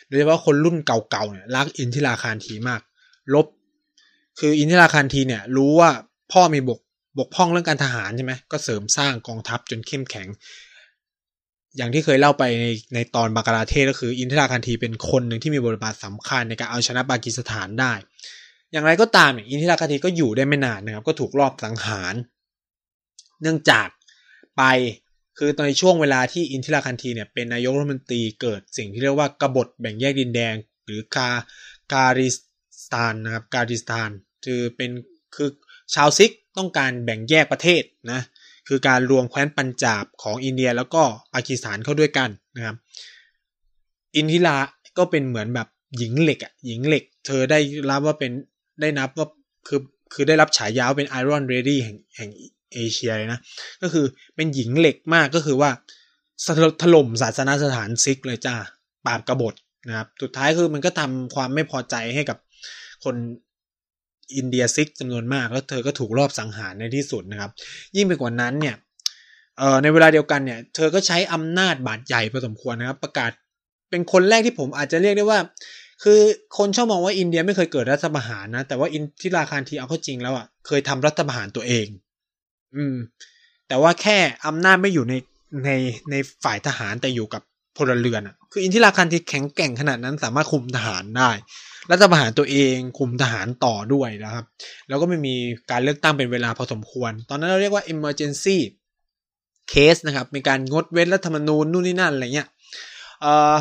[0.07, 2.81] โดยเฉพาะคนรุ่นเก่าๆเนี่ยรักอินทิราคารทีมาก
[3.33, 3.47] ลบ
[4.39, 5.89] คืออินทิราคารทีเนี่ย รู้ว่า
[6.31, 6.79] พ่อมีบก
[7.17, 10.27] บกพร่องเรื่องการทหารใช่ไหมก็เสริมสร้างกองทัพจนเข้มแข็ง
[11.77, 17.93] อย่างที่เคยเล่าไปในในตอนบากราเทศก็คืออินทิราคันทีเป็นคนหนึ่งที่มีบทบาทสำคัญในการเอาชนะปากีสถานได้
[18.71, 22.13] อย่างไรก็ตามอินทิราคารทีก็อยู่ได้ไม่นานนะครับ ก็ถูกรอบสังหาร
[23.41, 23.87] เนื่องจาก
[24.57, 24.63] ไป
[25.37, 31.29] คือในช่วงเวลาที่อินทิราคันทีเนี่ยเป็นนายกรัฐมนตรีเกิดสิ่งที่เรียกว่ากบฏแบ่งแยกดินแดง หรือคา
[31.93, 32.37] คาลิส
[32.93, 34.09] ถานนะครับคาลิสถาน
[34.45, 34.91] คือเป็น
[35.35, 35.49] คือ
[35.93, 38.21] ชาวซิกข์ต้องการแบ่งแยกประเทศนะ
[38.67, 42.75] คือการรวมแคว้นปัญจาบของอินเดียแล้วก็ปากีสถานเข้าด้วยกันนะครับ
[44.15, 44.57] อินทิรา
[44.97, 48.31] ก็เป็นเหมือนแบบหญิงเหล็กอะหญิงเหล็ก เธอได้รับว่าเป็น
[48.81, 49.27] ได้นับว่า
[49.67, 49.81] คือ
[50.13, 52.29] คือได้รับฉายาเป็น Iron Lady แห่งแห่ง
[52.73, 53.39] เอเชียเลยนะ
[53.81, 55.69] ก็คือเป็นหญิงเหล็กมากก็คือว่า
[56.81, 58.55] ถล่มศาสนาสถานซิกเลยจ้า
[59.05, 59.53] ปราบกบฏ
[59.87, 62.37] นะครับสุดท้ายคือมันก็ทำความไม่พอใจให้กับ
[63.03, 63.15] คน
[64.35, 67.51] อินเดียซิกจำนวนมากแล้วเธอก็ถูกรอบสังหารในที่สุดนะครับ
[67.95, 68.75] ยิ่งไปกว่านั้นเนี่ย
[69.57, 73.31] เอ่อในเวลาเดียวกันเนี่ยเธอก็ใช้อำนาจบาดใหญ่พอสมควรนะครับ ประกาศ
[73.89, 75.39] เป็นคนแรกที่ผมอาจจะเรียกได้ว่า
[76.03, 76.19] คือ
[76.57, 81.87] คนชอบมองว่าอินเดียไม่เคยเกิดรัฐประหารนะ แต่ว่าอินทิราคารทีเอาเข้าจริงแล้วอะเคยทำรัฐประหารตัวเอง
[82.75, 82.95] อืม
[83.67, 85.13] แต่ว่าแค่อำนาจไม่อยู่ใน
[85.65, 85.69] ใน
[86.11, 87.41] ในฝ่ายทหารแต่อยู่กับ
[87.77, 91.31] พลเรือนอะ คืออินทิราคารทีแข็งแกร่งขนาดนั้นสามารถคุมทหารได้
[91.91, 94.45] รัฐประหารตัวเองคุมทหารต่อด้วยนะครับ
[94.87, 95.35] แล้วก็ไม่มี
[95.71, 98.57] การเลือกตั้งเป็นเวลาพอสมควร ตอนนั้นเราเรียกว่า emergency
[99.71, 102.47] case นะครับ มีการงดเว้นรัฐธรรมนูญนู่นนี่นั่นอะไรเงี้ย
[103.21, 103.55] เอ่อ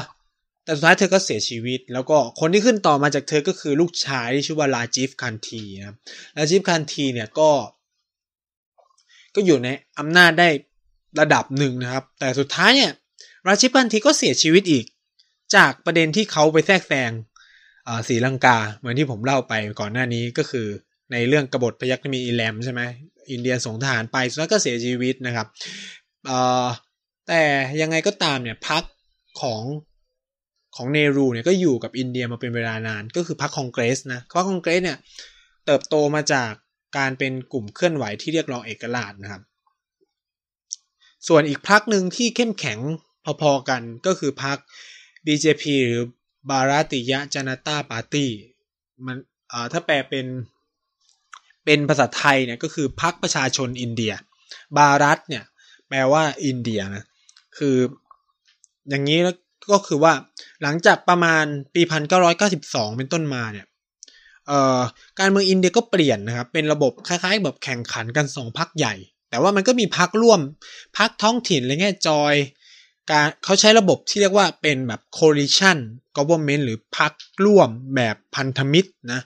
[0.65, 5.97] แต่สุดท้ายเธอก็เสียชีวิต แล้วก็คนที่ขึ้นต่อมาจากเธอก็คือลูกชายที่ชื่อว่าลาจิฟคันทีนะครับ
[6.37, 7.51] ลาจิฟคันทีเนี่ยก็
[9.37, 9.69] ก็อยู่ใน
[9.99, 10.49] อำนาจได้
[11.21, 12.93] ระดับหนึ่งนะครับ แต่สุดท้ายเนี่ย
[13.49, 14.85] ราชิพันทีก็เสียชีวิตอีก
[15.57, 17.11] จากประเด็นที่เขาไปแทรกแซง
[18.09, 20.67] ศรีลังกา เหมือนที่ผมเล่าไปก่อนหน้านี้ก็คือ
[21.13, 22.83] ในเรื่องกบฏพยัคฆ์มีอิแลมใช่ไหม
[23.31, 25.47] อินเดียส่งทหารไปสุดท้ายก็เสียชีวิตนะครับ
[27.29, 27.43] แต่
[27.81, 28.83] ยังไงก็ตามเนี่ยพัก
[29.41, 29.63] ของ
[30.77, 34.99] ของเนรูเนี่ยก็อยู่กับอินเดียมาเป็นเวลานาน ก็คือพรรคคองเกรสนะพรรคคองเกรสเนี่ย
[35.67, 36.53] เติบโตมาจาก
[36.97, 39.43] การเป็นกลุ่มเคลื่อนไหวที่เรียกร้องเอกราชนะครับ
[41.29, 42.79] ส่วนอีกพรรคหนึ่งที่เข้มแข็ง
[43.43, 44.57] พอๆกันก็คือพรรค
[45.27, 46.03] BJP หรือ
[46.51, 48.31] บาราติยะจนาตาปาร์ตี้
[49.07, 49.17] มัน
[49.73, 50.27] ถ้าแปลเป็น
[51.65, 54.13] เป็นภาษาไทยเนี่ยก็คือพรรคประชาชนอินเดีย
[54.77, 55.45] บารัตเนี่ย
[55.89, 57.05] แปลว่าอินเดียนะ
[57.57, 57.77] คือ
[58.89, 59.37] อย่างนี้แล้ว
[59.71, 60.13] ก็คือว่า
[60.63, 61.83] หลังจากประมาณปี
[62.41, 63.67] 1992 เป็นต้นมาเนี่ย
[65.19, 68.95] การเมืองอินเดียก็เปลี่ยนนะครับ เป็นระบบคล้ายๆ แบบแข่งขันกันสองพักใหญ่
[69.31, 70.41] แต่ว่ามันก็มีพักร่วม
[70.99, 72.35] พักท้องถิ่นอะไรเงี้ยจอย
[73.11, 75.79] การเขาใช้ระบบที่เรียกว่าเป็นแบบ coalition
[76.17, 77.13] government หรือพัก
[77.45, 79.21] ร่วมแบบพันธมิตรนะ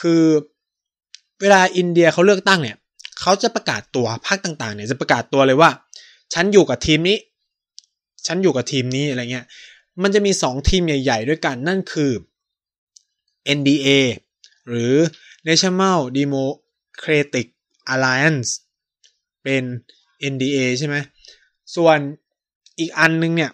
[0.00, 0.22] คือ
[1.40, 2.76] เวลาอินเดียเขาเลือกตั้งเนี่ย
[3.20, 5.70] เขาจะประกาศตัวพรรคต่างๆเนี่ยจะประกาศตัวเลยว่า
[6.34, 7.18] ฉันอยู่กับทีมนี้
[8.26, 9.46] ฉันอยู่กับทีมนี้อะไรเงี้ย
[10.02, 12.10] มันจะมีสองทีมใหญ่ ๆ ด้วยกันนั่นคือ
[13.58, 13.88] NDA
[14.68, 14.94] หรือ
[15.48, 17.46] National Democratic
[17.92, 18.50] Alliance
[19.42, 19.64] เป็น
[20.32, 20.96] NDA ใช่ไหม
[21.76, 21.98] ส่วน
[22.78, 23.50] อีกอันนึงเนี่ย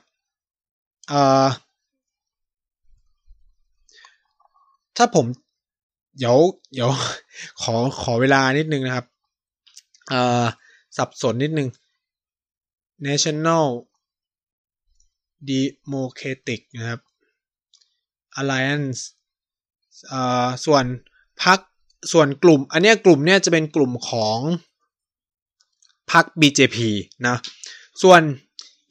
[4.96, 5.26] ถ้าผม
[6.18, 6.38] เดี๋ยว
[6.74, 6.90] เดี๋ยว
[7.62, 9.06] ขอขอเวลานิดนึงนะครับ
[10.96, 11.68] สับสนนิดนึง
[13.06, 13.66] National
[15.50, 17.00] Democratic นะครับ
[18.40, 19.00] Alliance
[20.64, 20.84] ส่วน
[21.42, 21.58] พัก
[22.12, 24.38] ส่วนกลุ่ม อันนี้กลุ่มเนี่ยจะเป็นกลุ่มของ
[26.10, 26.76] พัก BJP
[27.26, 27.36] นะ
[28.02, 28.20] ส่วน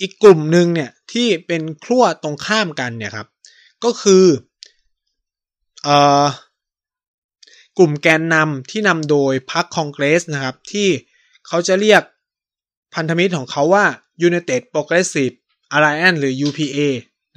[0.02, 3.28] อีกกลุ่มหนึ่งเนี่ยที่เป็นขั้วตรงข้ามกันเนี่ยครับ
[3.84, 4.26] ก็คือ
[5.84, 6.26] เอ่อ
[7.78, 10.88] กลุ่มแกนนำที่นำโดยพรรคคองเกรสนะครับ ที่
[11.48, 12.04] เขาจะเรียก
[12.95, 13.86] พันธมิตรของเขาว่า
[14.28, 15.36] United Progressive
[15.76, 16.80] Alliance หรือ UPA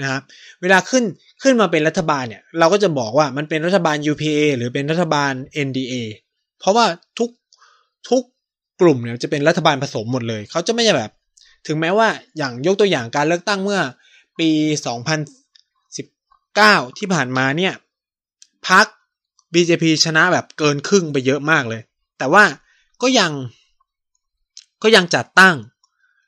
[0.03, 0.23] นะครับ
[0.63, 1.05] เวลาขึ้น
[1.43, 5.33] ขึ้นมาเป็นรัฐบาลเนี่ยเราก็จะบอกว่ามันเป็นรัฐบาล UPA หรือเป็นรัฐบาล
[5.67, 5.95] NDA
[6.61, 6.87] เพราะว่า
[7.19, 7.31] ทุก
[8.11, 8.23] ทุก
[8.81, 11.11] กลุ่มเนี่ยจะเป็นรัฐบาลผสมหมดเลย เขาจะไม่ใช่แบบ
[11.67, 13.81] ถึงแม้ว่าอย่างยกตัวอย่างการเลือกตั้งเมื่อ
[14.39, 14.51] ปี
[16.53, 17.75] 2019 ที่ผ่านมาเนี่ย
[18.69, 18.87] พัก
[19.53, 21.83] BJP ชนะแบบเกินครึ่งไปเยอะมากเลย
[22.19, 22.45] แต่ว่า
[23.03, 23.33] ก็ยัง
[24.83, 25.57] ก็ยังจัดตั้ง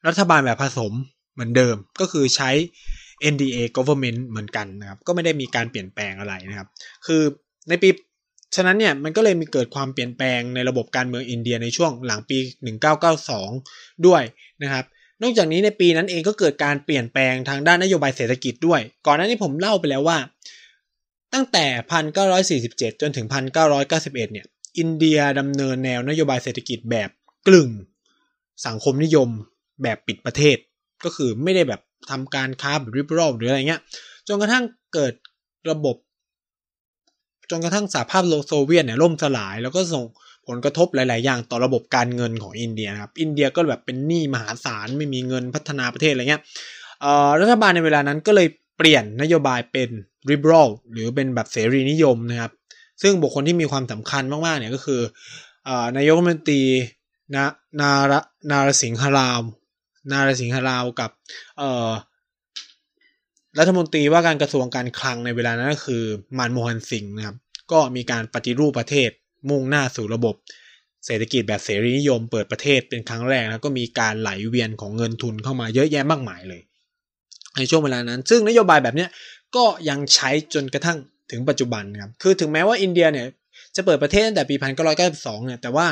[0.06, 0.92] รัฐบาลแบบผสม
[1.32, 2.50] เหมือนเดิมก็คือใช้
[3.33, 6.68] NDA government เหมือนกันนะครับ ก็ไม่ได้มีการเปลี่ยนแปลงอะไรนะครับ
[7.07, 7.22] คือ
[7.68, 7.88] ในปี
[8.57, 12.38] ฉะนั้นเนี่ยมันก็เลยมีเกิดความเปลี่ยนแปลงในระบบการเมืองอินเดียในช่วงหลังปี
[13.22, 14.22] 1992 ด้วย
[14.62, 14.85] นะครับ
[15.22, 20.18] นอกจากนี้ในปีนั้นเองก็เกิดการเปลี่ยนแปลงทางด้านนโยบายเศรษฐกิจด้วย ก่อนหน้านี้ผมเล่าไปแล้วว่า
[21.35, 21.66] ตั้งแต่
[22.68, 23.27] 1947 จนถึง
[23.74, 24.46] 1991 เนี่ย
[24.79, 27.11] อินเดียดำเนินแนวนโยบายเศรษฐกิจแบบ
[27.46, 27.68] กลึง
[28.66, 29.29] สังคมนิยม
[29.83, 30.57] แบบปิดประเทศ
[31.05, 33.80] ก็คือไม่ได้แบบ ทำการค้าแบบริบรอบหรืออะไรเงี้ย
[34.28, 34.64] จนกระทั่ง
[34.94, 35.14] เกิด
[35.70, 35.96] ระบบ
[37.50, 40.04] จนกระทั่งสหภาพโซเวียตเนี่ยล่มสลายแล้วก็ส่ง
[40.46, 46.42] ผลกระทบหลาย ๆ อย่างต่อระบบการเงินของอินเดียครับ อินเดียก็แบบเป็นหนี้มหาศาลไม่มีเงินพัฒนาประเทศอะไรเงี้ย
[47.40, 49.88] รัฐบาลในเวลานั้นก็เลยเปลี่ยนนโยบายเป็น
[50.30, 52.52] liberal หรือเป็นแบบเสรีนิยมนะครับ
[53.02, 55.00] ซึ่งบุคคลที่มีความสำคัญมาก ๆ เนี่ยก็คือ
[55.96, 56.62] นายกรัฐมนตรี
[57.34, 57.46] นะ
[57.80, 58.12] นาร
[58.50, 59.42] นารสิงหราม
[60.12, 61.10] นารสิงหราวกับ
[63.58, 66.04] รัฐมนตรีว่าการกระทรวงการคลังในเวลานั้นก็คือ
[66.38, 67.36] มานโมฮันสิงห์นะครับ
[67.72, 69.10] ก็มีการปฏิรูปประเทศ
[69.50, 70.34] มุ่งหน้าสู่ระบบ
[71.06, 76.60] เศรษฐกิจแบบเสรีนิยมเปิดประเทศเป็นครั้งแรกแล้วก็มีการไหลเวียนของเงินทุนเข้ามาเยอะแยะมากมายเลย
[77.56, 79.06] ในช่วงเวลานั้น ซึ่งนโยบายแบบนี้
[79.56, 80.98] ก็ยังใช้จนกระทั่ง
[81.30, 83.26] ถึงปัจจุบันครับคือถึงแม้ว่าอินเดียเนี่ย
[83.76, 84.54] จะเปิดประเทศตั้งแต่ปี
[85.00, 85.86] 1992 เนี่ยแต่ว่า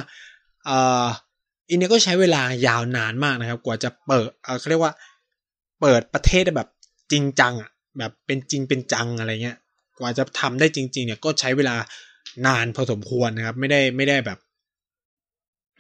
[1.72, 4.92] อินเดียก็ใช้เวลายาวนานมากนะครับ กว่าจะเปิดเเขาเรียกว่า
[5.80, 6.68] เปิดประเทศแบบ
[7.12, 9.58] จริงจังอะแบบเป็นจริงเป็นจังอะไรเงี้ย
[9.98, 11.76] กว่าจะทำได้จริง ๆ เนี่ยก็ใช้เวลา
[12.46, 14.38] นานพอสมควรนะครับ ไม่ได้ไม่ได้แบบ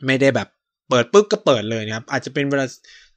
[0.06, 0.48] ไม่ได้แบบ
[0.88, 2.66] เปิดปุ๊บก็เปิดเลยนะครับ อาจจะเป็นเวลา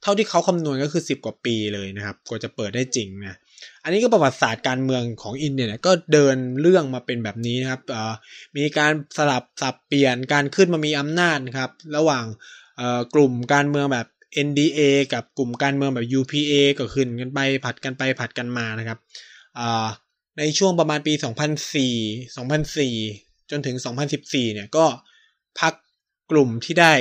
[0.02, 3.38] เท่าที่เขาคำนวณก็คือสิบกว่าปีเลยนะครับ กว่าจะเปิดได้จริงนะ
[3.84, 7.80] อันนี้ก็ประวัติศาสตร์การเมืองของอินเดียเนี่ยก็เดินเรื่องมาเป็นแบบนี้นะครับ
[8.56, 12.24] มีการสลับสับเปลี่ยนการขึ้นมามีอำนาจนะครับ ระหว่าง
[13.14, 14.06] กลุ่มการเมืองแบบ
[14.46, 14.80] NDA
[15.12, 18.98] กับกลุ่มการเมืองแบบ UPA ก็ขึ้นกันไปผัดกันไปผัดกันมานะครับ
[20.38, 21.12] ในช่วงประมาณปี
[21.92, 22.36] 2004
[22.76, 23.76] 2004 จนถึง
[24.14, 24.86] 2014 เนี่ยก็
[25.60, 25.74] พัก
[26.30, 26.92] กลุ่มที่ได้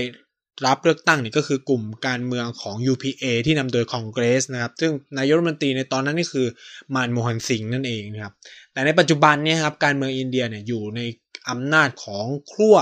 [0.66, 6.48] รับเลือกตั้งนี่ก็คือกลุ่มการเมืองของ UPA ที่นำโดยคองเกรสนะครับ ซึ่งนายกรัฐมนตรีในตอนนั้นนี่คือ
[6.96, 8.34] มานโมฮันสิงห์นั่นเองนะครับ
[8.74, 11.02] แต่ในปัจจุบันเนี่ยครับการเมืองอินเดียเนี่ยอยู่ใน
[11.50, 12.76] อำนาจของขั้ว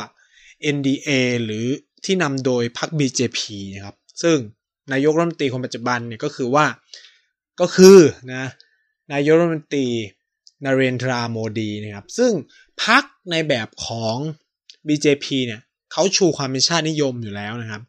[0.75, 1.09] NDA
[1.45, 1.67] หรือ
[2.05, 3.39] ที่นำโดยพรรค BJP
[3.75, 4.37] นะครับ ซึ่ง
[4.91, 6.65] นายกรัฐมนตรีคนปัจจุบันเนี่ยก็คือว่า
[7.61, 7.99] ก็คือ
[8.33, 8.45] นะ
[9.13, 9.87] นายกรัฐมนตรี
[10.65, 12.31] นเรนทราโมดีนะครับ ซึ่ง
[12.83, 14.15] พรรคในแบบของ
[14.87, 15.61] BJP เนี่ย
[15.91, 17.81] เขาชูความเป็นชาตินิยมอยู่แล้วนะครับ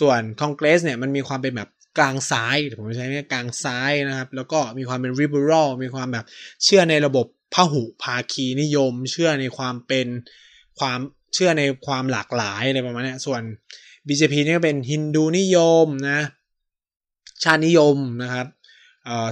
[0.00, 6.24] ส่วนคอนเกรสเนี่ยมันมีความเป็นแบบกลางซ้ายผมใช้่กลางซ้ายนะครับ แล้วก็มีความเป็นริเบอรัลมีความแบบ
[6.64, 10.06] เชื่อในระบบพหุภาคีนิยม เชื่อในความเป็น
[10.78, 10.98] ความ
[11.34, 13.42] เชื่อในความหลากหลายอะไรประมาณนี้ส่วน
[14.06, 16.20] BJP นี่ก็เป็นฮินดูนิยมนะ
[17.42, 18.46] ชาตินิยมนะครับ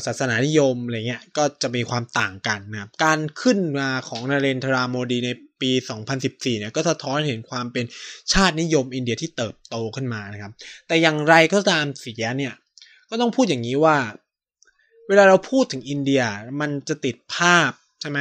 [0.06, 5.30] ศาสนานิยมอะไรเงี้ยก็จะมีความต่างกันนะครับการขึ้นมาของนาเรนทราโมดีใน
[5.60, 5.70] ปี
[6.14, 7.84] 2014เนี่ยก็สะท้อนเห็นความเป็น
[8.32, 10.52] ชาตินิยมอินเดียที่เติบโตขึ้นมานะครับ
[10.86, 12.54] แต่อย่างไรก็ตามเสียเนี่ย
[13.10, 13.96] ก็ต้องพูดอย่างนี้ว่า
[15.08, 16.22] เวลาเราพูดถึงอินเดีย
[16.60, 18.20] มันจะติดภาพใช่ไหม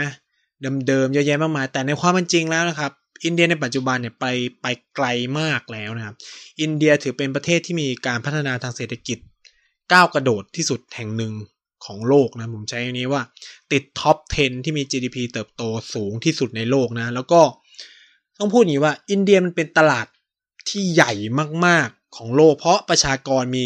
[0.87, 2.91] เดิมๆเยอะแยะมากมายแต่ในความเป็นจริงแล้วนะครับ
[3.23, 4.25] อินเดียในปัจจุบันเนี่ยไป
[4.61, 5.07] ไปไกล
[5.39, 6.15] มากแล้วนะครับ
[6.61, 9.17] อินเดียถือเป็นประเทศที่มีการพัฒนาทางเศรษฐกิจ
[9.93, 11.33] ก้าวกระโดดที่สุดแห่งหนึ่ง
[11.85, 13.21] ของโลกนะผมใช้นี้ว่า
[13.71, 17.41] ติดท็อป 10 ที่มี GDP เติบโตสูงที่สุดในโลกนะ แล้วก็
[18.37, 20.07] ต้องพูดอย่างนี้ว่าอินเดียมันเป็นตลาด
[20.69, 21.13] ที่ใหญ่
[21.65, 23.65] มากๆของโลก เพราะประชากรมี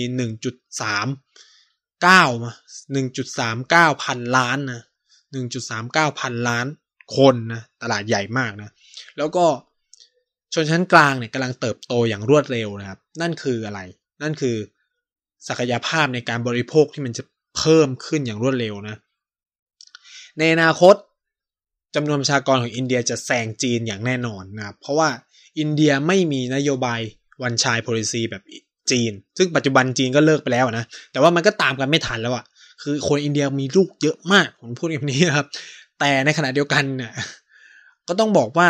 [1.12, 2.54] 1.39มา
[3.28, 4.82] 1.39 พันล้านนะ
[5.50, 6.68] 1.39 พันล้าน
[7.18, 8.72] คนนะตลาดใหญ่มากนะ
[9.18, 9.46] แล้วก็
[10.54, 13.80] ชนชั้นกลางเนี่ยกำลังเติบโตอย่างรวดเร็วนะครับ นั่นคืออะไร
[14.22, 14.56] นั่นคือ
[15.48, 17.24] ศักยภาพในการบริโภคที่มันจะ
[17.58, 18.96] เพิ่มขึ้นอย่างรวดเร็วนะ
[20.38, 20.96] ในอนาคต
[21.96, 25.10] จำนวนประชากรของอินเดียจะแซงจีนอย่างแน่นอนนะครับ เพราะว่า
[25.60, 27.00] อินเดียไม่มีนโยบาย
[27.44, 28.44] วันชายโพลิซีแบบ
[28.92, 32.46] จีน ซึ่งปัจจุบันจีนก็เลิกไปแล้วนะ แต่ว่ามันก็ตามกันไม่ทันแล้วอะ
[32.82, 35.48] คือคนอินเดียมีลูกเยอะมากผมพูดแบบนี้นะครับ
[36.00, 37.14] แต่ในขณะเดียวกันเนี่ย
[38.08, 38.68] ก็ต้องบอกว่า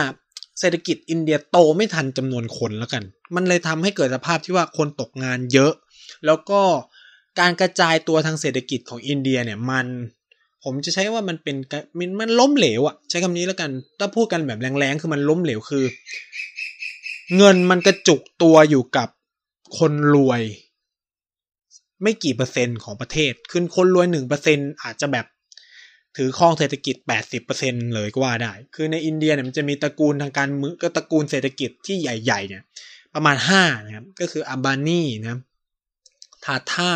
[0.60, 3.04] เศรษฐกิจอินเดียโตไม่ทันจำนวนคนแล้วกัน
[3.36, 5.74] มันเลยทำให้เกิดสภาพที่ว่าคนตกงานเยอะ
[6.26, 6.62] แล้วก็
[7.40, 9.88] การกระจายตัวทางเศรษฐกิจของอินเดียเนี่ยมัน
[10.64, 11.56] ผมจะใช้ว่ามันเป็น
[11.98, 15.84] มันมันล้มเหลวอะใช้คำนี้แล้วกัน ถ้าพูดกันแบบแรงๆคือมันล้มเหลวคือ
[17.38, 19.08] เงินมันกระจุกตัวอยู่กับ
[19.78, 20.42] คนรวย
[22.04, 25.26] ไม่กี่เปอร์เซ็นต์ของประเทศ คือคนรวยหนึ่งเปอร์เซ็นอาจจะแบบ
[26.18, 27.44] ถือครองเศรษฐกิจแปดสิบ
[27.96, 32.64] เลยก็ว่าได้ คือในอินเดียเนี่ยมันจะมีตระกูลทางการเมืองก็ตระกูลเศรษฐกิจที่ใหญ่ๆเนี่ย
[33.16, 35.40] ประมาณห้านะครับก็คืออับบานีนะ
[36.46, 36.92] ทาท่า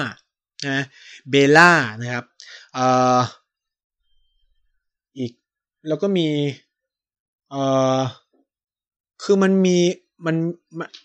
[0.67, 0.83] นะ
[1.29, 2.25] เบล่านะครับ
[2.73, 2.85] เอ่
[3.17, 3.19] อ
[5.17, 5.31] อีก
[5.87, 6.27] แล้วก็มี
[7.49, 7.63] เอ่
[7.97, 7.99] อ
[9.23, 9.77] คือมันมี
[10.25, 10.35] มัน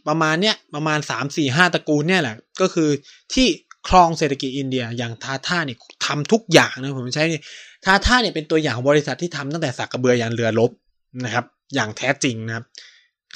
[0.09, 2.91] ประมาณเนี้ยประมาณสามสี่ห้าตระกูลเนี่ยแหละ ก็คือ
[3.35, 3.49] ที่
[3.89, 7.41] ครองเศรษฐกิจอินเดีย อย่างทาท่าเนี่ยทำทุกอย่างนะผมใช้นี่
[7.85, 10.71] ทาท่าเนี่ยเป็นตัวอย่างบริษัทที่ทำตั้งแต่สักกระเบือยันเรือรบ
[11.25, 11.45] นะครับ
[11.75, 12.65] อย่างแท้จริงนะครับ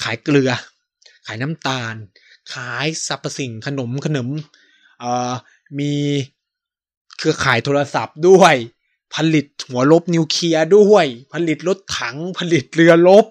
[0.03, 0.51] ขายเกลือ
[1.25, 1.95] ขายน้ำตาล
[2.53, 4.27] ขายสรรพสิ่งขนมขนม
[4.99, 5.33] เอ่อ
[5.79, 5.93] มี
[7.17, 8.55] เครือข่ายโทรศัพท์ด้วย
[9.15, 13.25] ผลิตหัวลบนิวเคลียร์ด้วย ผลิตรถถังผลิตเรือลบ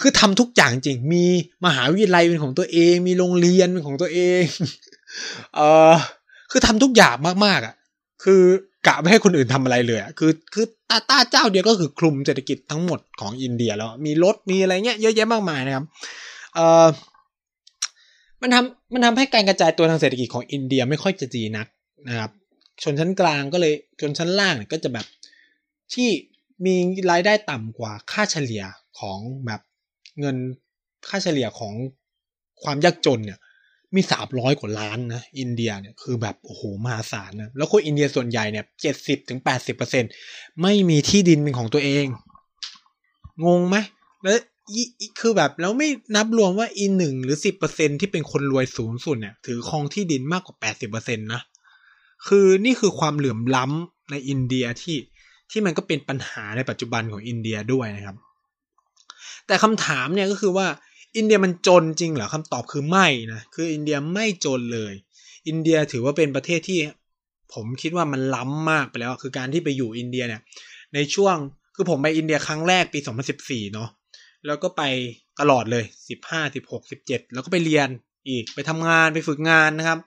[0.00, 1.24] คือทำทุกอย่างจริง มี
[1.64, 4.42] มหาวิทยาลัยเป็นของตัวเอง มีโรงเรียนเป็นของตัวเอง
[5.54, 5.60] เอ
[5.92, 5.94] อ
[6.50, 7.74] คือทำทุกอย่างมากๆอะ
[8.24, 8.42] คือ
[8.86, 15.84] กะไม่ให้คนอื่นทำอะไรเลยอะคือคือตาตาเจ้าเดียวก็คือคลุมเศรษฐกิจทั้งหมดของอินเดียแล้ว มีรถมีอะไรเงี้ยเยอะแยะมากมายนะครับ
[16.54, 16.86] เอ่อ
[18.42, 21.66] มันทำมันทำให้การกระจายตัวทางเศรษฐกิจของอินเดียไม่ค่อยจะดีนัก
[22.08, 22.30] นะครับ
[22.82, 25.06] ชนชั้นกลางก็เลยชนชั้นล่างก็จะแบบ
[25.94, 26.08] ที่
[26.66, 26.74] มี
[27.10, 28.64] รายได้ต่ำกว่าค่าเฉลี่ย
[28.98, 29.60] ของแบบ
[30.20, 30.36] เงิน
[31.08, 31.74] ค่าเฉลี่ยของ
[32.62, 33.38] ความยากจนเนี่ย
[33.94, 40.04] มีสามร้อยกว่าล้านนะอินเดียเนี่ยคือแบบโอ้โหมหาศาลนะแล้วคนอินเดียส่วนใหญ่เนี่ยเจ็ดสิบถึงแปดสิบเปอร์เซ็น
[40.62, 42.06] ไม่มีที่ดินเป็นของตัวเอง
[43.46, 43.76] งงไหม
[44.22, 44.38] แล้ว
[45.20, 51.40] คือแบบแล้วไม่นับรวมว่าอีหนึ่งหรือสิบเปอร์เซ็นที่เป็นคนรวยสูงสุดเนี่ย ถือครองที่ดินมากกว่าแปดสิบเปอร์เซ็นนะ
[52.26, 54.96] คือนี่คือความเหลื่อมล้ำในอินเดียที่
[55.50, 58.16] ที่มันก็เป็นปัญหาในปัจจุบันของอินเดียด้วยนะครับ
[59.46, 60.66] แต่คำถามเนี่ยก็คือว่า
[61.18, 64.92] อินเดียมันจนจริงเหรอคำตอบคือไม่นะคืออินเดียไม่จนเลย
[65.48, 66.78] อินเดียถือว่าเป็นประเทศที่
[67.54, 70.40] ผมคิดว่ามันล้ำมากไปแล้ว คือการที่ไปอยู่อินเดียเนี่ย
[70.94, 71.36] ในช่วง
[71.74, 72.98] คือผมไปอินเดียครั้งแรกปี
[73.36, 73.88] 2014 เนาะ
[74.46, 74.82] แล้วก็ไป
[75.40, 75.84] ตลอดเลย
[76.22, 77.88] 15 16 17 แล้วก็ไปเรียน
[78.28, 79.98] อีกไปทำงานไปฝึกงานนะครับ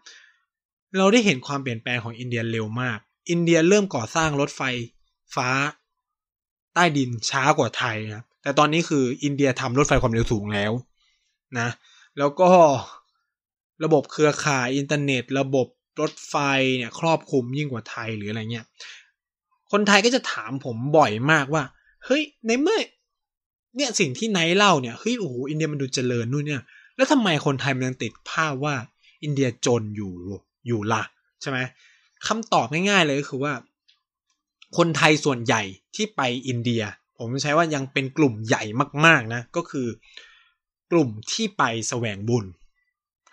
[0.98, 4.62] เราได้เห็นความเปลี่ยนแปลงของอินเดียเร็วมาก อินเดียเริ่มก่อสร้างรถไฟ
[5.36, 5.50] ฟ้า
[6.74, 10.72] ใต้ดินช้ากว่าไทยนะครับแต่ตอนนี้คืออินเดียทำรถไฟความเร็วสูงแล้ว
[11.60, 11.70] นะ
[12.18, 12.50] แล้วก็
[13.84, 15.68] ระบบเครือข่ายอินเทอร์เน็ต ระบบ
[16.02, 16.36] รถไฟ
[16.78, 18.66] เนี่ยครอบคลุมยิ่งกว่าไทยหรืออะไรเงี้ย
[19.72, 21.64] คนไทยก็จะถามผมบ่อยมากว่า
[22.06, 22.80] เฮ้ย ในเมื่อ
[23.76, 26.64] เนี่ยสิ่งที่ไนท์เล่าเนี่ย เฮ้ย โอ้โห อินเดียมันดูเจริญนู่นเนี่ย
[26.96, 28.76] แล้วทำไมคนไทยมันยังติดภาพว่า
[29.24, 30.14] อินเดียจนอยู่
[30.68, 31.04] อยู่ละ
[31.42, 31.60] ใช่ไหม
[32.28, 33.54] คำตอบง่ายๆเลยก็คือว่า
[34.78, 35.62] คนไทยส่วนใหญ่
[35.96, 36.84] ที่ไปอินเดีย
[37.18, 38.64] ผมใช้ว่ายังเป็นกลุ่มใหญ่
[39.06, 39.88] มาก ๆนะ ก็คือ
[40.92, 42.46] กลุ่มที่ไปแสวงบุญ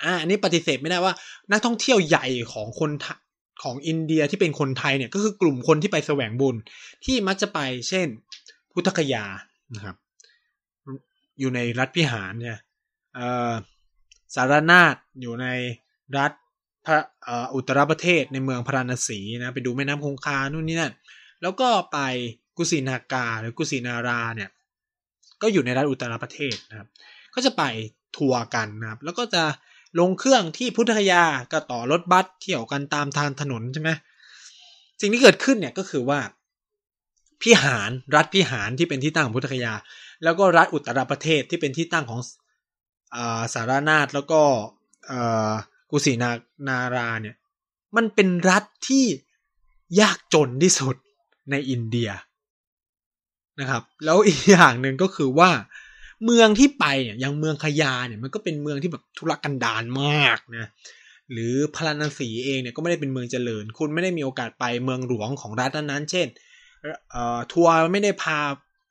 [0.03, 1.15] อ่าอันนี้ปฏิเสธไม่ได้ว่า
[1.51, 2.91] นักท่องเที่ยวใหญ่ของคน
[3.63, 6.57] ของอินเดียที่เป็นคนไทยเนี่ยก็คือกลุ่มคนที่ไปแสวงบุญ
[7.05, 8.07] ที่มักจะไปเช่น
[8.73, 9.25] พุทธคยา
[9.75, 9.97] นะครับ
[11.39, 12.59] อยู่ในรัฐพิหารเนี่ย
[14.35, 15.47] สารนาฏอยู่ใน
[16.19, 16.33] รัฐ
[16.87, 16.99] พระ
[17.55, 20.93] อุตรประเทศในเมืองพาราณสีนะไปดูแม่น้ำคงคานู่นนี่นั่น
[21.43, 21.99] แล้วก็ไป
[22.57, 24.51] กุสินากาหรือกุสินาราเนี่ย
[25.43, 26.89] ก็อยู่ในรัฐอุตรประเทศนะครับ
[27.39, 27.65] ก็จะไป
[28.17, 29.45] ทัวร์กันนะครับแล้วก็จะ
[30.01, 33.91] ลงเครื่องที่พุทธคยาก็ต่อรถบัสเที่ยวกันตามทางถนนใช่ไหม
[35.01, 36.21] สิ่งที่เกิดขึ้นเนี่ยก็คือว่า
[37.43, 39.75] พิหารรัฐพิหารที่เป็นที่ตั้งของพุทธคยา
[40.25, 42.21] แล้วก็รัฐอุตรประเทศที่เป็นที่ตั้งของ
[43.17, 44.41] อาสารนาฏแล้วก็
[45.91, 46.31] กุสินา
[46.69, 47.37] นาราเนี่ย
[47.97, 49.05] มันเป็นรัฐที่
[50.01, 50.97] ยากจนที่สุด
[51.51, 52.11] ในอินเดีย
[53.61, 55.51] นะครับ แล้วอีกอย่างหนึ่งก็คือว่า
[56.25, 60.67] เมืองที่ไปเนี่ยอย่างเมืองขยาเนี่ยมันก็เป็นเมืองที่แบบทุรกันดารมากนะ
[61.33, 66.27] หรือพาราณสีเองเนี่ยก็ไม่ได้เป็นเมืองเจริญ คุณไม่ได้มีโอกาสไปเมืองหลวงของรัฐนั้นเช่น
[67.53, 68.39] ทัวร์ไม่ได้พา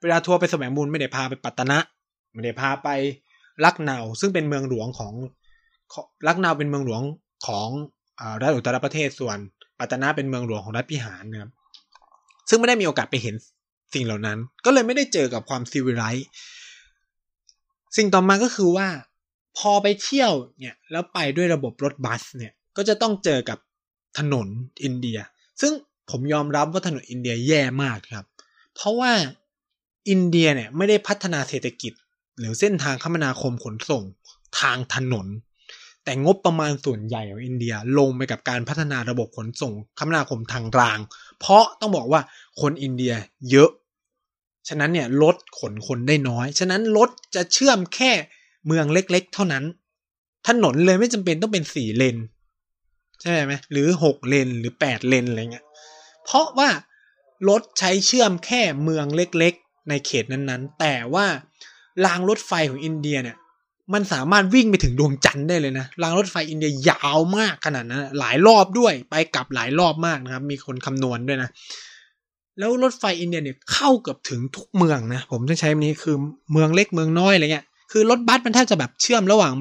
[0.02, 1.80] เวลาทัวร์ไปแสวงบุญไม่ได้พาไปปัตตนะ
[2.34, 2.90] ไม่ได้พาไป
[3.66, 5.14] ลักเนาซึ่งเป็นเมืองหลวงของ
[6.28, 7.02] ลักเนาเป็นเมืองหลวง
[7.48, 7.70] ของ
[8.42, 9.38] รัฐอุตรประเทศส่วน
[9.80, 11.52] ปัตตนะเป็นเมืองหลวงของรัฐพิหารนะครับ
[12.50, 13.36] ซึ่งไม่ได้มีโอกาสไปเห็น
[13.94, 16.28] สิ่งเหล่านั้น ก็เลยไม่ได้เจอกับความซีวิไลท์
[17.96, 18.88] สิ่งต่อมาก็คือว่า
[19.58, 23.58] พอไปเที่ยวเนี่ยแล้วไปด้วยระบบรถบัสเนี่ยก็จะต้องเจอกับ
[24.18, 24.48] ถนน
[24.84, 25.18] อินเดีย
[25.62, 25.72] ซึ่ง
[26.10, 28.26] ผมยอมรับว่าถนนอินเดียแย่มากครับ
[28.76, 29.12] เพราะว่า
[30.10, 31.94] อินเดียเนี่ยไม่ได้พัฒนาเศรษฐกิจ
[32.40, 34.04] หรือเส้นทางคมนาคมขนส่ง
[34.60, 35.28] ทางถนน
[36.04, 41.00] แต่งบประมาณส่วนใหญ่ของอินเดียลงไปกับการพัฒนาระบบขนส่งคมนาคมทางราง
[41.40, 42.22] เพราะต้องบอกว่า
[42.62, 43.14] คนอินเดีย
[43.52, 43.70] เยอะ
[44.68, 48.12] ฉะนั้นเนี่ยรถขนคนได้น้อย ฉะนั้นรถจะเชื่อมแค่
[48.68, 49.64] เมืองเล็ก ๆ เท่านั้น
[50.48, 52.18] ถนนเลยไม่จำเป็นต้องเป็นสี่เลน
[53.22, 55.66] ใช่ไหมหรือหกเลนหรือแปดเลนอะไรเงี้ย
[56.26, 56.70] เพราะว่า
[57.50, 61.26] รถใช้เชื่อมแค่เมืองเล็ก ๆ ในเขตนั้นๆ แต่ว่า
[62.06, 63.38] รางรถไฟของอินเดียเนี่ย
[63.94, 71.50] มันสามารถวิ่งไปถึงดวงจันทร์ได้เลยนะ รางรถไฟอินเดียยาวมากขนาดนั้น หลายรอบด้วย ไปกลับหลายรอบมากนะครับ มีคนคำนวณด้วยนะ
[72.60, 76.16] แล้วรถไฟอินเดียเนี่ยเข้าเกือบถึงทุกเมืองนะผมจะใช้นี้คือ
[76.52, 79.54] เมืองเล็กเมืองน้อยอะไรเงี้ยคือรถบัสมันแทบจะแบบเชื่อมระหว่าง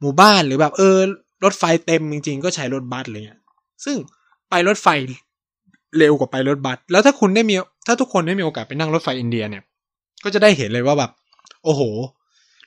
[0.00, 0.96] หมู่บ้านหรือแบบเออ
[1.44, 3.40] รถไฟเต็มจริงๆ ก็ใช้รถบัสอะไรเงี้ย
[3.84, 3.96] ซึ่ง
[4.50, 4.88] ไปรถไฟ
[5.98, 7.54] เร็วกว่าไปรถบัสแล้วถ้าคุณได้มี
[7.86, 9.62] ถ้าทุกคนได้มีโอกาสไปนั่งรถไฟอินเดียเนี่ย
[10.24, 11.10] ก็จะได้เห็นเลยว่าแบบ
[11.64, 11.82] โอ้โห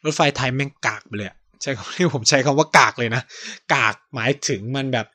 [0.06, 1.30] รถไฟไทยแม่งกากไปเลย
[1.62, 3.22] ใช้คำที่ผมใช้คำว่ากากเลยนะ
[3.74, 5.08] กากหมายถึงมันแบบ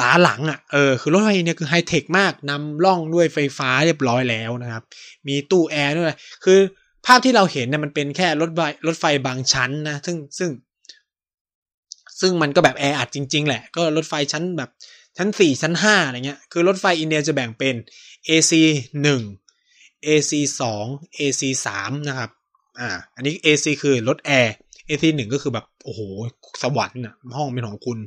[0.00, 4.82] ล้าหลังอะเออคือรถไฟเนี่ยคือไฮเทคมากนำร่องด้วยไฟฟ้าเรียบร้อยแล้วนะครับ
[5.28, 6.58] มีตู้แอร์ด้วย คือ
[7.06, 10.50] ภาพที่เราเห็นเนี่ยมันเป็นแค่รถไฟรถไฟบางชั้นนะซึ่งซึ่ง
[12.20, 14.70] ซึ่งมันก็แบบแออัดจริง ๆ แหละ ก็รถไฟชั้นแบบ
[15.18, 17.74] ชั้นสี่ชั้นห้าอะไรเงี้ย คือรถไฟอินเดียจะแบ่งเป็น
[18.28, 18.52] AC
[19.02, 19.22] หนึ่ง
[20.06, 20.86] AC สอง
[21.18, 22.30] AC สามนะครับ
[22.80, 24.54] อ่า อันนี้ AC คือรถแอร์
[24.88, 26.00] AC หนึ่งก็คือแบบ โอ้โห
[26.62, 27.98] สวรรค์อะห้องเป็นของคุณ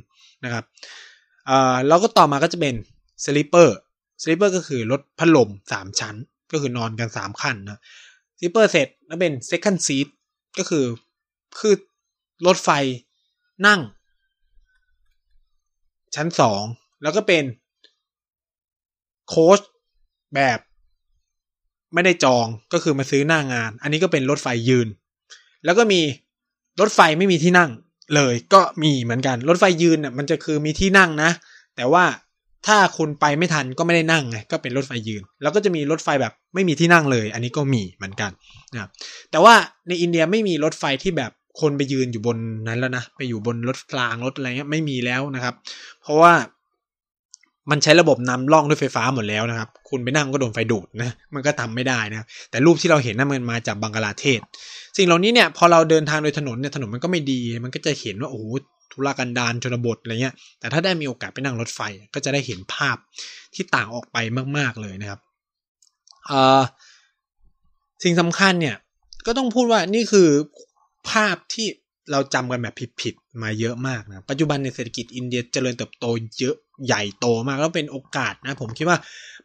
[0.44, 0.64] นะครับ
[1.48, 2.74] อ่าแล้วก็ต่อมาก็จะเป็น
[3.24, 6.16] sleeper sleeper ก็คือรถพัดลมสามชั้น
[6.52, 7.80] ก็คือนอนกันสามขั้นนะ
[8.38, 10.06] sleeper เสร็จแล้วเป็น second seat
[10.58, 10.84] ก็คือ
[11.60, 11.74] คือ
[12.46, 12.68] รถไฟ
[13.66, 13.80] นั่ง
[16.14, 16.62] ชั้นสอง
[17.02, 17.44] แล้วก็เป็น
[19.28, 19.60] โค้ช
[20.34, 20.58] แบบ
[21.94, 24.88] ไม่ได้จองก็คือมาซื้อหน้างาน อันนี้ก็เป็นรถไฟยืน
[25.64, 26.00] แล้วก็มี
[26.80, 27.70] รถไฟไม่มีที่นั่ง
[28.14, 31.30] เลยก็มีเหมือนกัน รถไฟยืนเนี่ยมันจะคือมีที่นั่งนะ
[31.76, 32.04] แต่ว่า
[32.66, 38.30] ถ้าคุณไปไม่ทันก็ไม่ได้นั่งไงก็เป็นรถไฟยืน แล้วก็จะมีรถไฟแบบไม่มีที่นั่งเลย อันนี้ก็มีเหมือนกัน
[38.72, 38.90] นะครับ
[39.30, 39.54] แต่ว่า
[39.88, 42.38] ในอินเดียไม่มีรถไฟที่แบบคนไปยืนอยู่บน
[42.68, 45.54] นั้นแล้วนะ ไปอยู่บนรถกลางรถอะไรเงี้ยไม่มีแล้วนะครับ
[46.02, 46.32] เพราะว่า
[47.70, 54.40] มันใช้ระบบนำล่องด้วยไฟฟ้าหมดแล้วนะครับ คุณไปนั่งก็โดนไฟดูดนะ มันก็ทำไม่ได้นะ แต่รูปที่เราเห็นนั่นมันมาจากบังกลาเทศ
[54.96, 58.44] สิ่งเหล่านี้เนี่ยพอเราเดินทางโดยถนนเนี่ยถนนมันก็ไม่ดี มันก็จะเห็นว่าโอ้โห
[58.92, 61.80] ทุรกันดารชนบทอะไรเงี้ย แต่ถ้าได้มีโอกาสไปนั่งรถไฟ
[62.14, 62.96] ก็จะได้เห็นภาพ
[63.54, 64.16] ที่ต่างออกไป
[64.58, 65.20] มาก ๆเลยนะครับ
[68.04, 68.76] สิ่งสำคัญเนี่ย
[69.26, 70.28] ก็ต้องพูดว่านี่คือ
[71.10, 71.66] ภาพที่
[72.12, 76.06] เราจำกันแบบผิดๆมาเยอะมากนะ ปัจจุบันในเศรษฐกิจอินเดียเจริญเติบโต
[76.38, 78.98] เยอะใหญ่โตมากแล้วเป็นโอกาสนะ ผมคิดว่า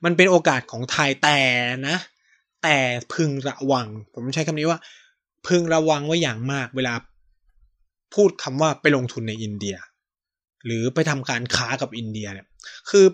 [0.03, 1.39] มันเป็นโอกาสของไทยแต่
[1.87, 1.97] นะ
[2.63, 2.77] แต่
[3.13, 4.79] พึงระวัง ผมใช้คำนี้ว่า
[5.47, 6.93] พึงระวังไว้อย่างมาก เวลา
[8.13, 9.75] พูดคำว่าไปลงทุนในอินเดีย
[10.65, 12.47] หรือไปทำการค้ากับอินเดียเนี่ย
[12.89, 13.05] คือ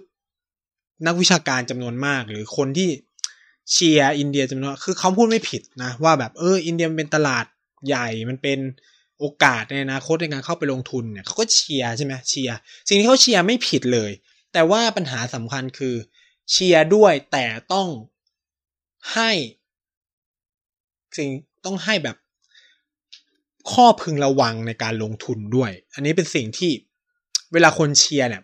[1.08, 2.90] นักวิชาการจำนวนมากหรือคนที่
[3.72, 7.46] เชียร์อินเดียจำนวนคือเขาพูดไม่ผิดนะว่าแบบเอออินเดียมันเป็นตลาด
[7.88, 8.60] ใหญ่มันเป็น
[9.20, 12.56] โอกาสในอนาคตในการเข้าไปลงทุนเนี่ยเขาก็เชียร์ใช่ไหมเชียร์
[12.88, 14.12] สิ่งที่เขาเชียร์ไม่ผิดเลย
[14.54, 15.96] แต่ว่าปัญหาสำคัญคือ
[16.52, 17.90] เชียร์ด้วยแต่ต้อง
[19.14, 19.32] ให้
[21.18, 21.30] สิ่ง
[21.66, 22.18] ต้องให้แบบ
[23.72, 26.72] ข้อพึงระวังในการลงทุนด้วย อันนี้เป็นสิ่งที่
[27.54, 28.44] เวลาคนเชียร์เนี่ย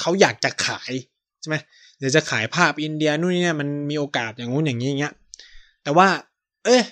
[0.00, 0.92] เขาอยากจะขาย
[1.40, 1.56] ใช่ไหม
[1.98, 5.14] อยากจะขายภาพอินเดียนู่นนี่เนี่ยมันมีโอกาสอย่างงู้นอย่างนี้อย่างเงี้ย
[5.82, 6.08] แต่ว่า
[6.64, 6.82] เอ๊ะ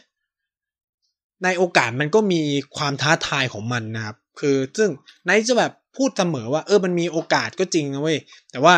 [1.45, 2.43] ในโอกาสมันก็มี
[2.76, 4.91] ความท้าทายของมันนะครับ คือซึ่ง
[5.24, 8.18] ไนจะแบบพูดเสมอว่าเออมันมีโอกาสก็จริงนะเว้ย
[8.51, 8.74] แต่ว่า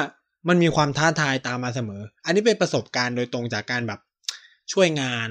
[0.48, 4.00] มันมีความท้าทายตามมาเสมอ อันนี้เป็นประสบการณ์โดยตรงจากการแบบ
[4.72, 5.28] ช่วยงาน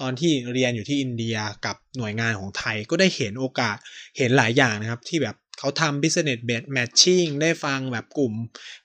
[0.00, 1.36] ตอนที่เรียนอยู่ที่อินเดีย
[1.66, 3.76] กับหน่วยงานของไทยก็ได้เห็นโอกาส
[4.18, 6.40] เห็นหลายอย่างนะครับ ที่แบบเขาทำ business
[6.76, 8.32] matching ได้ฟังแบบกลุ่ม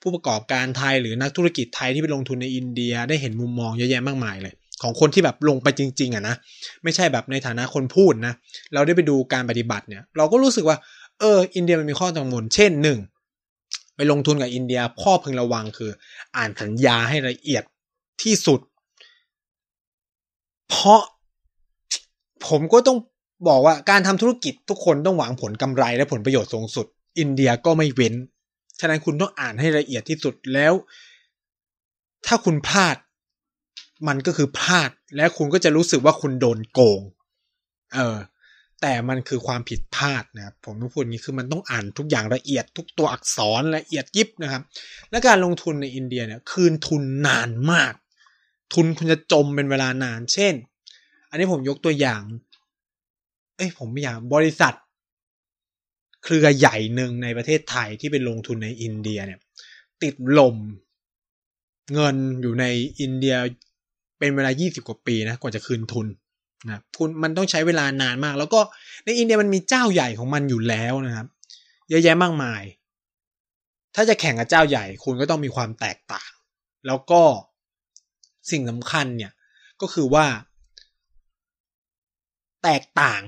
[0.01, 4.53] ผู้ประกอบการไทยหรือนักธุรกิจไทยที่ไปลงทุนในอินเดีย ได้เห็นมุมมองเยอะแยะมากมายเลย
[4.83, 6.35] ของคนที่แบบลงไปจริง ๆอะนะ
[6.83, 8.33] ไม่ใช่แบบในฐานะคนพูดนะ
[8.73, 10.77] เราได้ไปดูการปฏิบัติเนี่ย เราก็รู้สึกว่า
[11.19, 12.99] เออ อินเดียมันมีข้อกังวลเช่นหนึ่ง
[13.95, 15.91] ไปลงทุนกับอินเดียข้อพึงระวังคือ
[16.37, 17.63] อ่านสัญญาให้ละเอียด
[18.23, 18.59] ที่สุด
[20.69, 21.01] เพราะ
[22.47, 22.97] ผมก็ต้อง
[23.47, 26.85] บอกว่าการทำธุรกิจทุกคนต้องหวังผลกำไรและผลประโยชน์สูงสุด
[27.19, 28.13] อินเดียก็ไม่เว้น
[28.79, 30.73] ฉะนั้นคุณต้องอ่านให้ละเอียดที่สุดแล้ว
[32.25, 32.95] ถ้าคุณพลาด
[34.07, 37.01] มันก็คือพลาดและคุณก็จะรู้สึกว่าคุณโดนโกง
[37.95, 38.17] เออ
[38.81, 44.61] แต่มันคือความผิดพลาดนะครับผมต้องพูดนี้คือมันต้องอ่านทุกอย่างละเอียดทุกตัวอักษรละเอียดยิบนะครับ
[45.09, 47.93] และการลงทุนในอินเดียเนี่ยคืนทุนนานมาก
[48.73, 50.53] ทุนคุณจะจมเป็นเวลานาน เช่น
[51.29, 52.21] อันนี้ผมยกตัวอย่าง
[53.55, 54.73] เอ้ยผมไม่อยากบริษัท
[56.23, 59.39] เครือใหญ่หนึ่งในประเทศไทยที่เป็นลงทุนในอินเดียเนี่ย
[60.03, 60.55] ติดลม
[61.93, 62.65] เงินอยู่ใน
[63.01, 63.35] อินเดีย
[64.19, 66.07] เป็นเวลา 20 กว่าปีนะกว่าจะคืนทุน
[66.65, 68.59] นะคุณมันต้องใช้เวลานานมาก แล้วก็
[69.05, 71.27] ในอินเดียมันมีเจ้าใหญ่ของมันอยู่แล้วนะครับ
[71.89, 72.61] เยอะแยะมากมาย
[73.95, 76.29] ถ้าจะแข่งกับเจ้าใหญ่ คุณก็ต้องมีความแตกต่าง
[76.87, 77.21] แล้วก็
[78.51, 79.31] สิ่งสำคัญเนี่ย
[79.81, 80.25] ก็คือว่า
[82.63, 83.21] แตกต่าง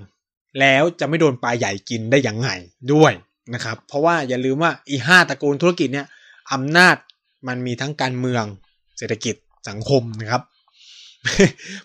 [0.60, 2.50] แล้วจะไม่โดนปลาใหญ่กินได้อย่างไง
[2.94, 3.14] ด้วย
[3.54, 6.08] นะครับ เพราะว่าอย่าลืมว่าอีห้าตระกูลธุรกิจเนี่ย
[6.54, 6.96] อำนาจ
[7.48, 8.44] มันมีทั้งการเมือง
[8.98, 9.36] เศรษฐกิจ
[9.70, 10.42] สังคมนะครับ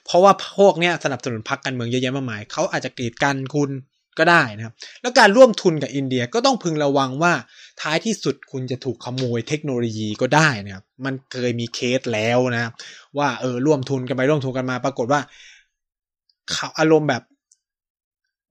[0.04, 3.70] เพราะว่าพวกเนี้ยสนับสนุนพรรคการเมืองเยอะแยะมากมายเขาอาจจะกีดกันคุณ
[4.18, 7.32] ก็ได้นะครับ แล้วการร่วมทุนกับอินเดียก็ต้องพึงระวังว่า
[7.82, 12.70] ท้ายที่สุดคุณจะถูกขโมยเทคโนโลยีก็ได้นะครับ มันเคยมีเคสแล้วนะ
[13.18, 15.20] ว่าเออร่วมทุนกันไปร่วมทุนกันมาปรากฏว่า
[16.50, 17.22] เขาอารมณ์แบบ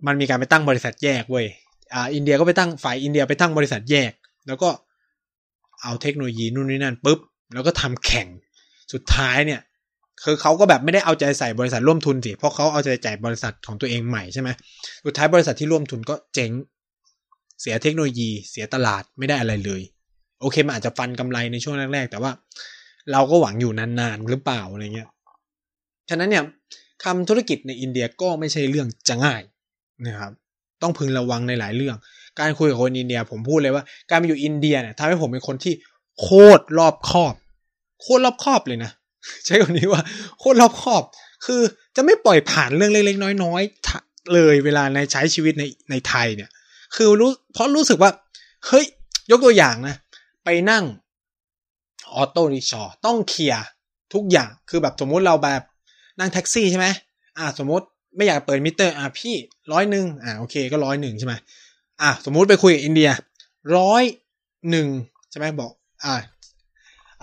[0.08, 1.46] มันมีการไปตั้งบริษัทแยกเว้ย
[1.94, 4.12] อ่าอินเดียก็ไปตั้งฝ่ายอินเดียไปตั้งบริษัทแยก
[4.48, 4.70] แล้วก็
[5.82, 7.20] เอาเทคโนโลยีนู่นนี่นั่นปุ๊บ
[7.54, 8.28] แล้วก็ทำแข่ง
[8.94, 9.62] สุดท้ายเนี่ย
[10.24, 14.50] คือเขาก็แบบไม่ได้เอาใจใส่บริษัทร่วมทุนสิ เพราะเขาเอาใจใส่บริษัทของตัวเองใหม่ใช่ไหม
[15.06, 16.52] สุดท้ายบริษัทที่ร่วมทุนก็เจ๊ง
[17.62, 19.82] เสียเทคโนโลยี เสียตลาดไม่ได้อะไรเลย
[20.42, 22.32] โอเคมันอาจจะฟันกำไรในช่วงแรกๆ แต่ว่า
[23.12, 25.10] เราก็หวังอยู่นานๆหรือเปล่าอะไรเงี้ย
[26.10, 26.44] ฉะนั้นเนี่ย
[27.04, 29.42] ทำธุรกิจในอินเดียก็ไม่ใช่เรื่องจะง่าย
[30.08, 30.32] นะครับ
[30.82, 31.98] ต้องพึงระวังในหลายเรื่อง
[32.40, 35.74] การคุยกับคนอินเดียผมพูดเลยว่า การไปอยู่อินเดียเนี่ยทำให้ผมเป็นคนที่
[36.22, 37.36] โคตรรอบคอบ
[38.02, 38.92] โคตรรอบคอบเลยนะ
[39.46, 40.02] ใช้คำนี้ว่า
[40.40, 41.04] โคตรรอบคอบ
[41.46, 41.62] คือ
[41.96, 46.50] จะไม่ปล่อยผ่านเรื่องเล็กๆน้อยๆเลยเวลาในใช้ชีวิตในในไทยเนี่ย
[46.96, 48.12] คือรู้เพราะรู้สึกว่า
[48.68, 48.86] เฮ้ย
[49.32, 49.96] ยกตัวอย่างนะ
[50.44, 50.84] ไปนั่ง
[52.14, 53.66] auto rickshaw ต้องเคลียร์
[54.14, 55.62] ทุกอย่างคือแบบสมมุติเราแบบ
[56.20, 56.88] นั่งแท็กซี่ใช่ไหม
[57.38, 59.36] อ่าสมมติไม่อยากเปิดมิเตอร์อะพี่
[59.72, 61.34] ร้อยหนึ่งอ่าโอเคก็ร้อยหนึ่งใช่ไหม
[62.02, 63.10] อะสมมุติไปคุยกับอินเดีย
[63.78, 64.04] ร้อย
[64.70, 64.88] หนึ่ง
[65.30, 65.72] ใช่ไหมบอก
[66.06, 66.16] อ่า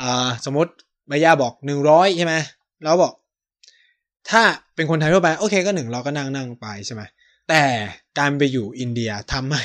[0.01, 0.72] อ่าสมมติ
[1.11, 2.34] มายาบอกหนึ่งร้อยใช่ไหม
[2.82, 3.12] แล้วบอก
[4.30, 4.42] ถ้า
[4.74, 7.02] เป็นคนไทยทั่วไปโอเคก็หนึ่งเราก็นั่งนั่งไปใช่ไหม
[7.48, 7.62] แต่
[8.18, 9.64] การไปอยู่อินเดียทำให้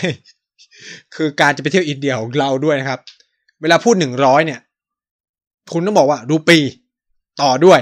[1.16, 3.00] คือการจะไปเที่ยวอินเดียของเราด้วยนะครับ
[3.62, 4.60] เวลาพูดหนึ่งร้อยเนี่ย
[5.74, 6.60] คุณต้องบอกว่ารูปี
[7.42, 7.80] ต่อด้วย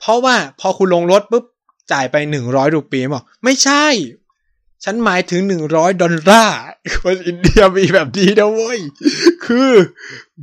[0.00, 1.44] เพราะว่าพอคุณลงรถปุ๊บ
[1.92, 3.84] จ่ายไปหนึ่งร้อยรูปีบอกไม่ใช่
[4.84, 6.60] ฉันหมายถึงหนึ่งร้อยดอลลาร์
[7.02, 8.80] คนอินเดียมีแบบนี้นะเว้ย
[9.44, 9.70] คือ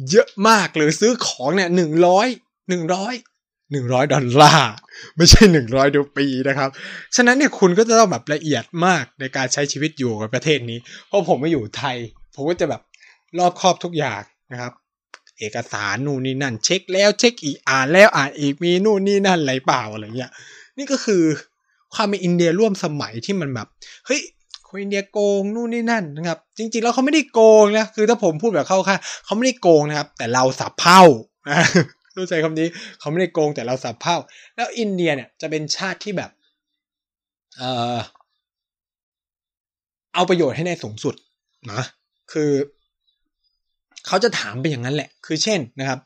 [0.09, 2.27] เยอะมากหรือซื้อของเนี่ยหนึ่งร้อย
[2.69, 3.13] หนึ่งร้อย
[3.71, 4.73] หนึ่งร้อยดอลลาร์
[5.17, 6.69] ไม่ใช่หนึ่งร้อยรูปีนะครับ
[7.15, 11.97] ฉะนั้นเนี่ยคุณก็จะต้องแบบละเอียดมากในการใช้ชีวิตอยู่กับประเทศนี้ เพราะผมมาอยู่ไทย
[12.35, 12.81] ผมก็จะแบบ
[13.37, 14.21] รอบครอบทุกอย่าง
[14.51, 14.73] นะครับ
[15.39, 20.31] เอกสารนู่นนี่นั่น เช็คแล้วเช็คอีกอ่านแล้วอ่านอีกมีนู่นนี่นั่นอะไรเปล่าอะไรเงี้ย
[20.77, 21.23] นี่ก็คือ
[21.95, 23.67] ความเป็นอินเดียร่วมสมัยที่มันแบบ
[24.05, 24.21] เฮ้ย
[24.67, 31.01] คนอินเดียโกงนู่นนี่นั่นนะครับ จริง ๆ แล้วเขาไม่ได้โกงนะคือถ้าผมพูดแบบเข้าค่าเขาไม่ได้โกงนะครับ แต่เราสับเพ่า
[32.15, 32.67] รู้ใจคำนี้
[32.99, 34.15] เขาไม่ได้โกงแต่เราสับเพ่า
[34.55, 36.31] แล้วอินเดียเนี่ยจะเป็นชาติที่แบบ
[37.57, 37.97] เอ่อ
[40.13, 41.15] เอาประโยชน์ให้ในสูงสุด
[41.71, 41.83] นะ
[42.31, 42.51] คือ
[44.07, 45.99] เขาจะถามไปอย่างนั้นแหละ คือเช่นนะครับ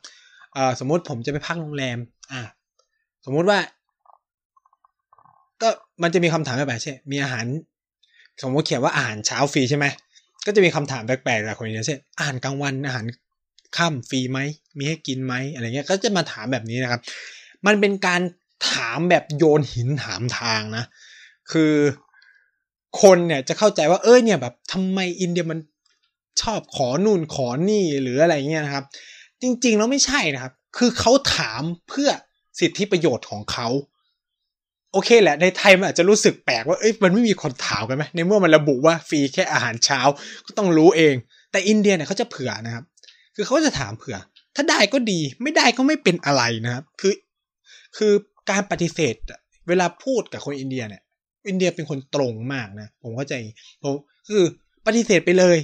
[0.80, 1.98] สมมติผมจะไปพักโรงแรม
[2.32, 2.40] อ่า
[3.24, 3.58] สมมุติว่า
[5.64, 5.70] ก็
[6.02, 7.46] มันจะมีคำถามแบบใช่ มีอาหาร
[8.42, 9.86] สมมติเขียนว่าอาหารเช้าฟรีใช่ไหม
[10.46, 13.06] ก็จะมีคำถามแปลกๆจากคนนี้เช่นอาหารกลางวันอาหาร
[13.76, 14.38] ค่ำฟรีไหม
[14.78, 17.00] มีให้กินไหมอะไรเงี้ย ก็จะมาถามแบบนี้นะครับ
[17.66, 18.20] มันเป็นการ
[18.70, 20.84] ถามแบบโยนหินถามทางนะ
[21.52, 21.74] คือ
[23.02, 25.58] คนเนี่ยจะเข้าใจว่าเออเนี่ยแบบทำไมอินเดียมัน
[26.42, 28.84] ชอบขอนู่นขอนี่หรืออะไรเงี้ยนะครับ
[29.42, 32.10] จริงๆแล้วไม่ใช่นะครับ คือเขาถามเพื่อ
[32.60, 33.68] สิทธิประโยชน์ของเขา
[34.94, 40.00] โอเคแหละในไทยมันอาจจะรู้สึกแปลกว่าเอ้ยมันไม่มีคนถามกันไหมในเมื่อมันระบุว่าฟรีแค่อาหารเช้า
[40.46, 41.14] ก็ต้องรู้เอง
[41.52, 42.84] แต่อินเดียเนี่ยเขาจะเผื่อนะครับ
[43.36, 44.16] คือเขาจะถามเผื่อ
[44.56, 47.14] ถ้าได้ก็ดีไม่ได้ก็ไม่เป็นอะไรนะครับ คือ
[47.96, 48.12] คือ
[48.50, 49.16] การปฏิเสธ
[49.68, 51.02] เวลาพูดกับคนอินเดียเนี่ย
[51.48, 53.34] อินเดียเป็นคนตรงมากนะ ผมเข้าใจ
[53.82, 53.94] ผม
[54.28, 54.44] คือ
[54.86, 55.56] ปฏิเสธไปเลย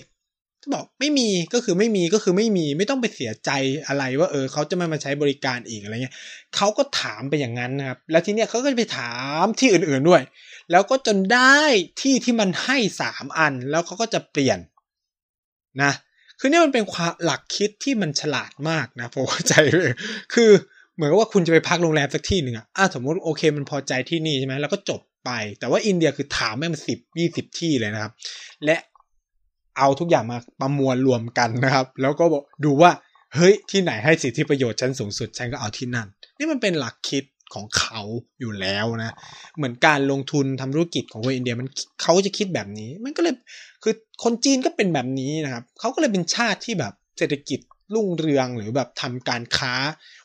[0.74, 3.50] บอกไม่มีก็คือไม่มีก็คือไม่มีไม่ต้องไปเสียใจ
[3.88, 6.14] อะไรว่าเออเขาจะไม่มาใช้บริการอีกอะไรเงี้ย
[6.56, 10.22] เขาก็ถามไปอย่างนั้นนะครับ แล้วทีเนี้ยเขาก็ไปถามที่อื่นๆด้วย
[10.70, 11.60] แล้วก็จนได้
[12.00, 14.58] ที่ที่มันให้สามอัน แล้วเขาก็จะเปลี่ยน
[15.82, 15.92] นะ
[16.38, 19.92] คือเนี่ยมันเป็นความหลักคิดที่มันฉลาดมากนะผมเข้าใจเลย
[20.34, 20.50] คือ
[20.94, 28.12] เหมือนกับว่าคุณจะไปพักโรงแรมสักที่หนึ่งอะสมมติโอเคมันพอใจที่นี่ใช่ไหมแล้วก็จบไป แต่ว่าอินเดียคือถามแม่มันสิบยี่สิบที่เลยนะครับ
[28.64, 28.76] และ
[29.78, 32.90] เอาทุกอย่างมาประมวลรวมกันนะครับ แล้วก็บอกดูว่า
[33.34, 36.08] เฮ้ยที่ไหนให้สิทธิประโยชน์ชั้นสูงสุดฉันก็เอาที่นั่น
[36.38, 38.00] นี่มันเป็นหลักคิดของเขา
[38.40, 39.14] อยู่แล้วนะ
[39.56, 41.68] เหมือนการลงทุนทำธุรกิจของคนอินเดียมัน
[42.02, 43.34] เขาจะคิดแบบนี้ มันก็เลย
[43.82, 43.94] คือ
[44.24, 47.60] คนจีนก็เป็นแบบนี้นะครับเขาก็เลยเป็นชาติที่แบบเศรษฐกิจ
[47.94, 49.74] รุ่งเรืองหรือแบบทำการค้า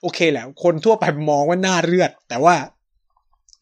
[0.01, 2.55] โอเคแหละคนทั่วไปมองว่าหน้าเลือด แต่ว่า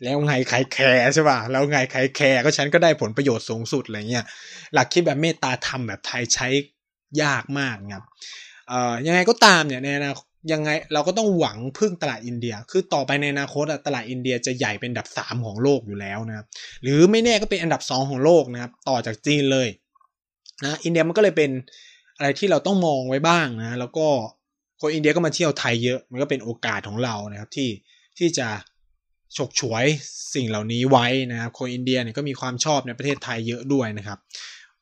[0.04, 4.26] แล้วไงใครแคร์ใช่ป่ะแล้วไงใครแคร์ก็ฉันก็ได้ผลประโยชน์สูงสุดอะไรเงี้ย
[4.74, 6.48] หลักคิดแบบเมตตาธรรมแบบไทยใช้
[7.22, 8.06] ยากมากครับ
[8.70, 16.46] เอ่อยังไงก็ตามเนี่ยในอนาคตยังไงเราก็ต้องหวังพึ่งตลาดอินเดีย คือต่อไปในอนาคตตลาดอินเดียจะใหญ่เป็นอันดับสามของโลกอยู่แล้วนะครับ
[16.84, 19.68] หรือไม่แน่ก็เป็นอันดับสองของโลกนะครับต่อจากจีนเลย
[20.64, 21.52] นะอินเดียมันก็เลยเป็น
[22.18, 24.08] อะไรที่เราต้องมองไว้บ้างนะแล้วก็
[24.82, 27.70] คนอินเดียก็มาเที่ยวไทยเยอะมันก็เป็นโอกาสของเรานะครับที่
[28.18, 28.48] ที่จะ
[29.38, 29.86] ฉกฉวย
[30.34, 34.20] สิ่งเหล่านี้ไว้นะครับ คนอินเดียเนี่ยก็มีความชอบในประเทศไทยเยอะด้วยนะครับ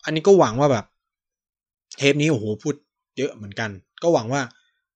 [0.05, 0.85] อันนี้ก็หวังว่าแบบ
[1.97, 2.75] เทปนี้โอ้โหพูด
[3.17, 3.69] เยอะเหมือนกัน
[4.03, 4.41] ก็หวังว่า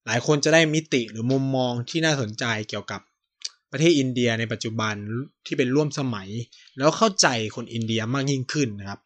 [0.05, 3.01] หลายคนจะได้มิติหรือมุมมองที่น่าสนใจเกี่ยวกับ
[3.71, 4.95] ประเทศอินเดียในปัจจุบัน
[5.45, 6.29] ที่เป็นร่วมสมัย
[6.77, 8.99] แล้วเข้าใจคนอินเดียมากยิ่งขึ้นนะครับ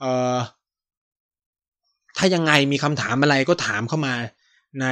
[0.00, 0.36] เอ่อ
[2.16, 4.14] ถ้ายังไงมีคำถามอะไรก็ถามเข้ามา
[4.80, 4.86] ใน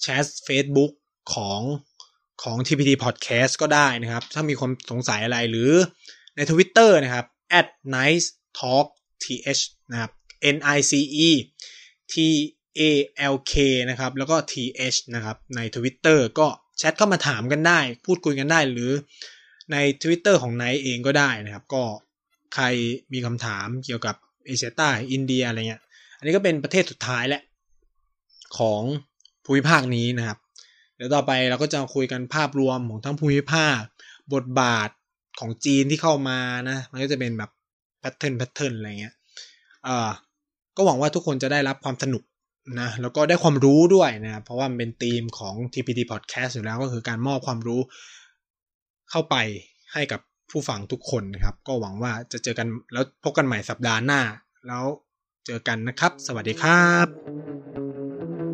[0.00, 0.92] แชท Facebook
[1.34, 1.60] ของ
[2.42, 5.72] ของ TPT Podcast ก็ได้นะครับ ถ้ามีความสงสัยอะไรหรือ
[6.36, 7.26] ใน Twitter นะครับ
[7.58, 8.26] at nice
[8.58, 8.86] talk
[9.24, 10.12] th นะครับ
[10.54, 10.92] n i c
[11.26, 11.30] e
[12.12, 12.14] t
[12.78, 13.52] a l k
[13.90, 16.46] นะครับ แล้วก็ th นะครับ ใน Twitter ก็
[16.78, 18.92] แชทเข้ามาถามกันได้ พูดคุยกันได้หรือ
[19.72, 21.84] ใน Twitter ของไนท์เองก็ได้นะครับ ก็
[22.54, 22.64] ใคร
[23.12, 24.16] มีคำถามเกี่ยวกับ
[24.46, 25.82] เอเชียใต้อินเดียอะไรเงี้ย
[26.18, 27.42] อันนี้ก็เป็นประเทศสุดท้ายแหละ
[28.58, 28.82] ของ
[29.44, 30.38] ภูมิภาคนี้นะครับ
[30.98, 33.80] เดี๋ยวต่อไปเราก็จะคุยกันภาพรวมของทั้งภูมิภาค
[34.34, 34.90] บทบาท
[35.40, 36.38] ของจีนที่เข้ามา
[36.70, 37.50] นะ มันก็จะเป็นแบบ
[38.00, 39.14] pattern pattern อะไรเงี้ย
[39.84, 40.10] เอ่อ
[40.76, 42.22] ก็หวังว่าทุกคนจะได้รับความสนุก
[42.80, 47.80] นะแล้วก็ได้ความรู้ด้วยนะเพราะว่ามันเป็นธีมของ TPT Podcast อยู่แล้วก็คือการมอบความรู้
[49.10, 49.36] เข้าไป
[49.92, 50.20] ให้กับ
[50.50, 54.20] ผู้ฟังทุกคนนะครับ ก็หวังว่าจะเจอกันแล้วพบกันใหม่สัปดาห์หน้า
[54.66, 54.84] แล้ว
[55.46, 58.47] เจอกันนะครับ สวัสดีครับ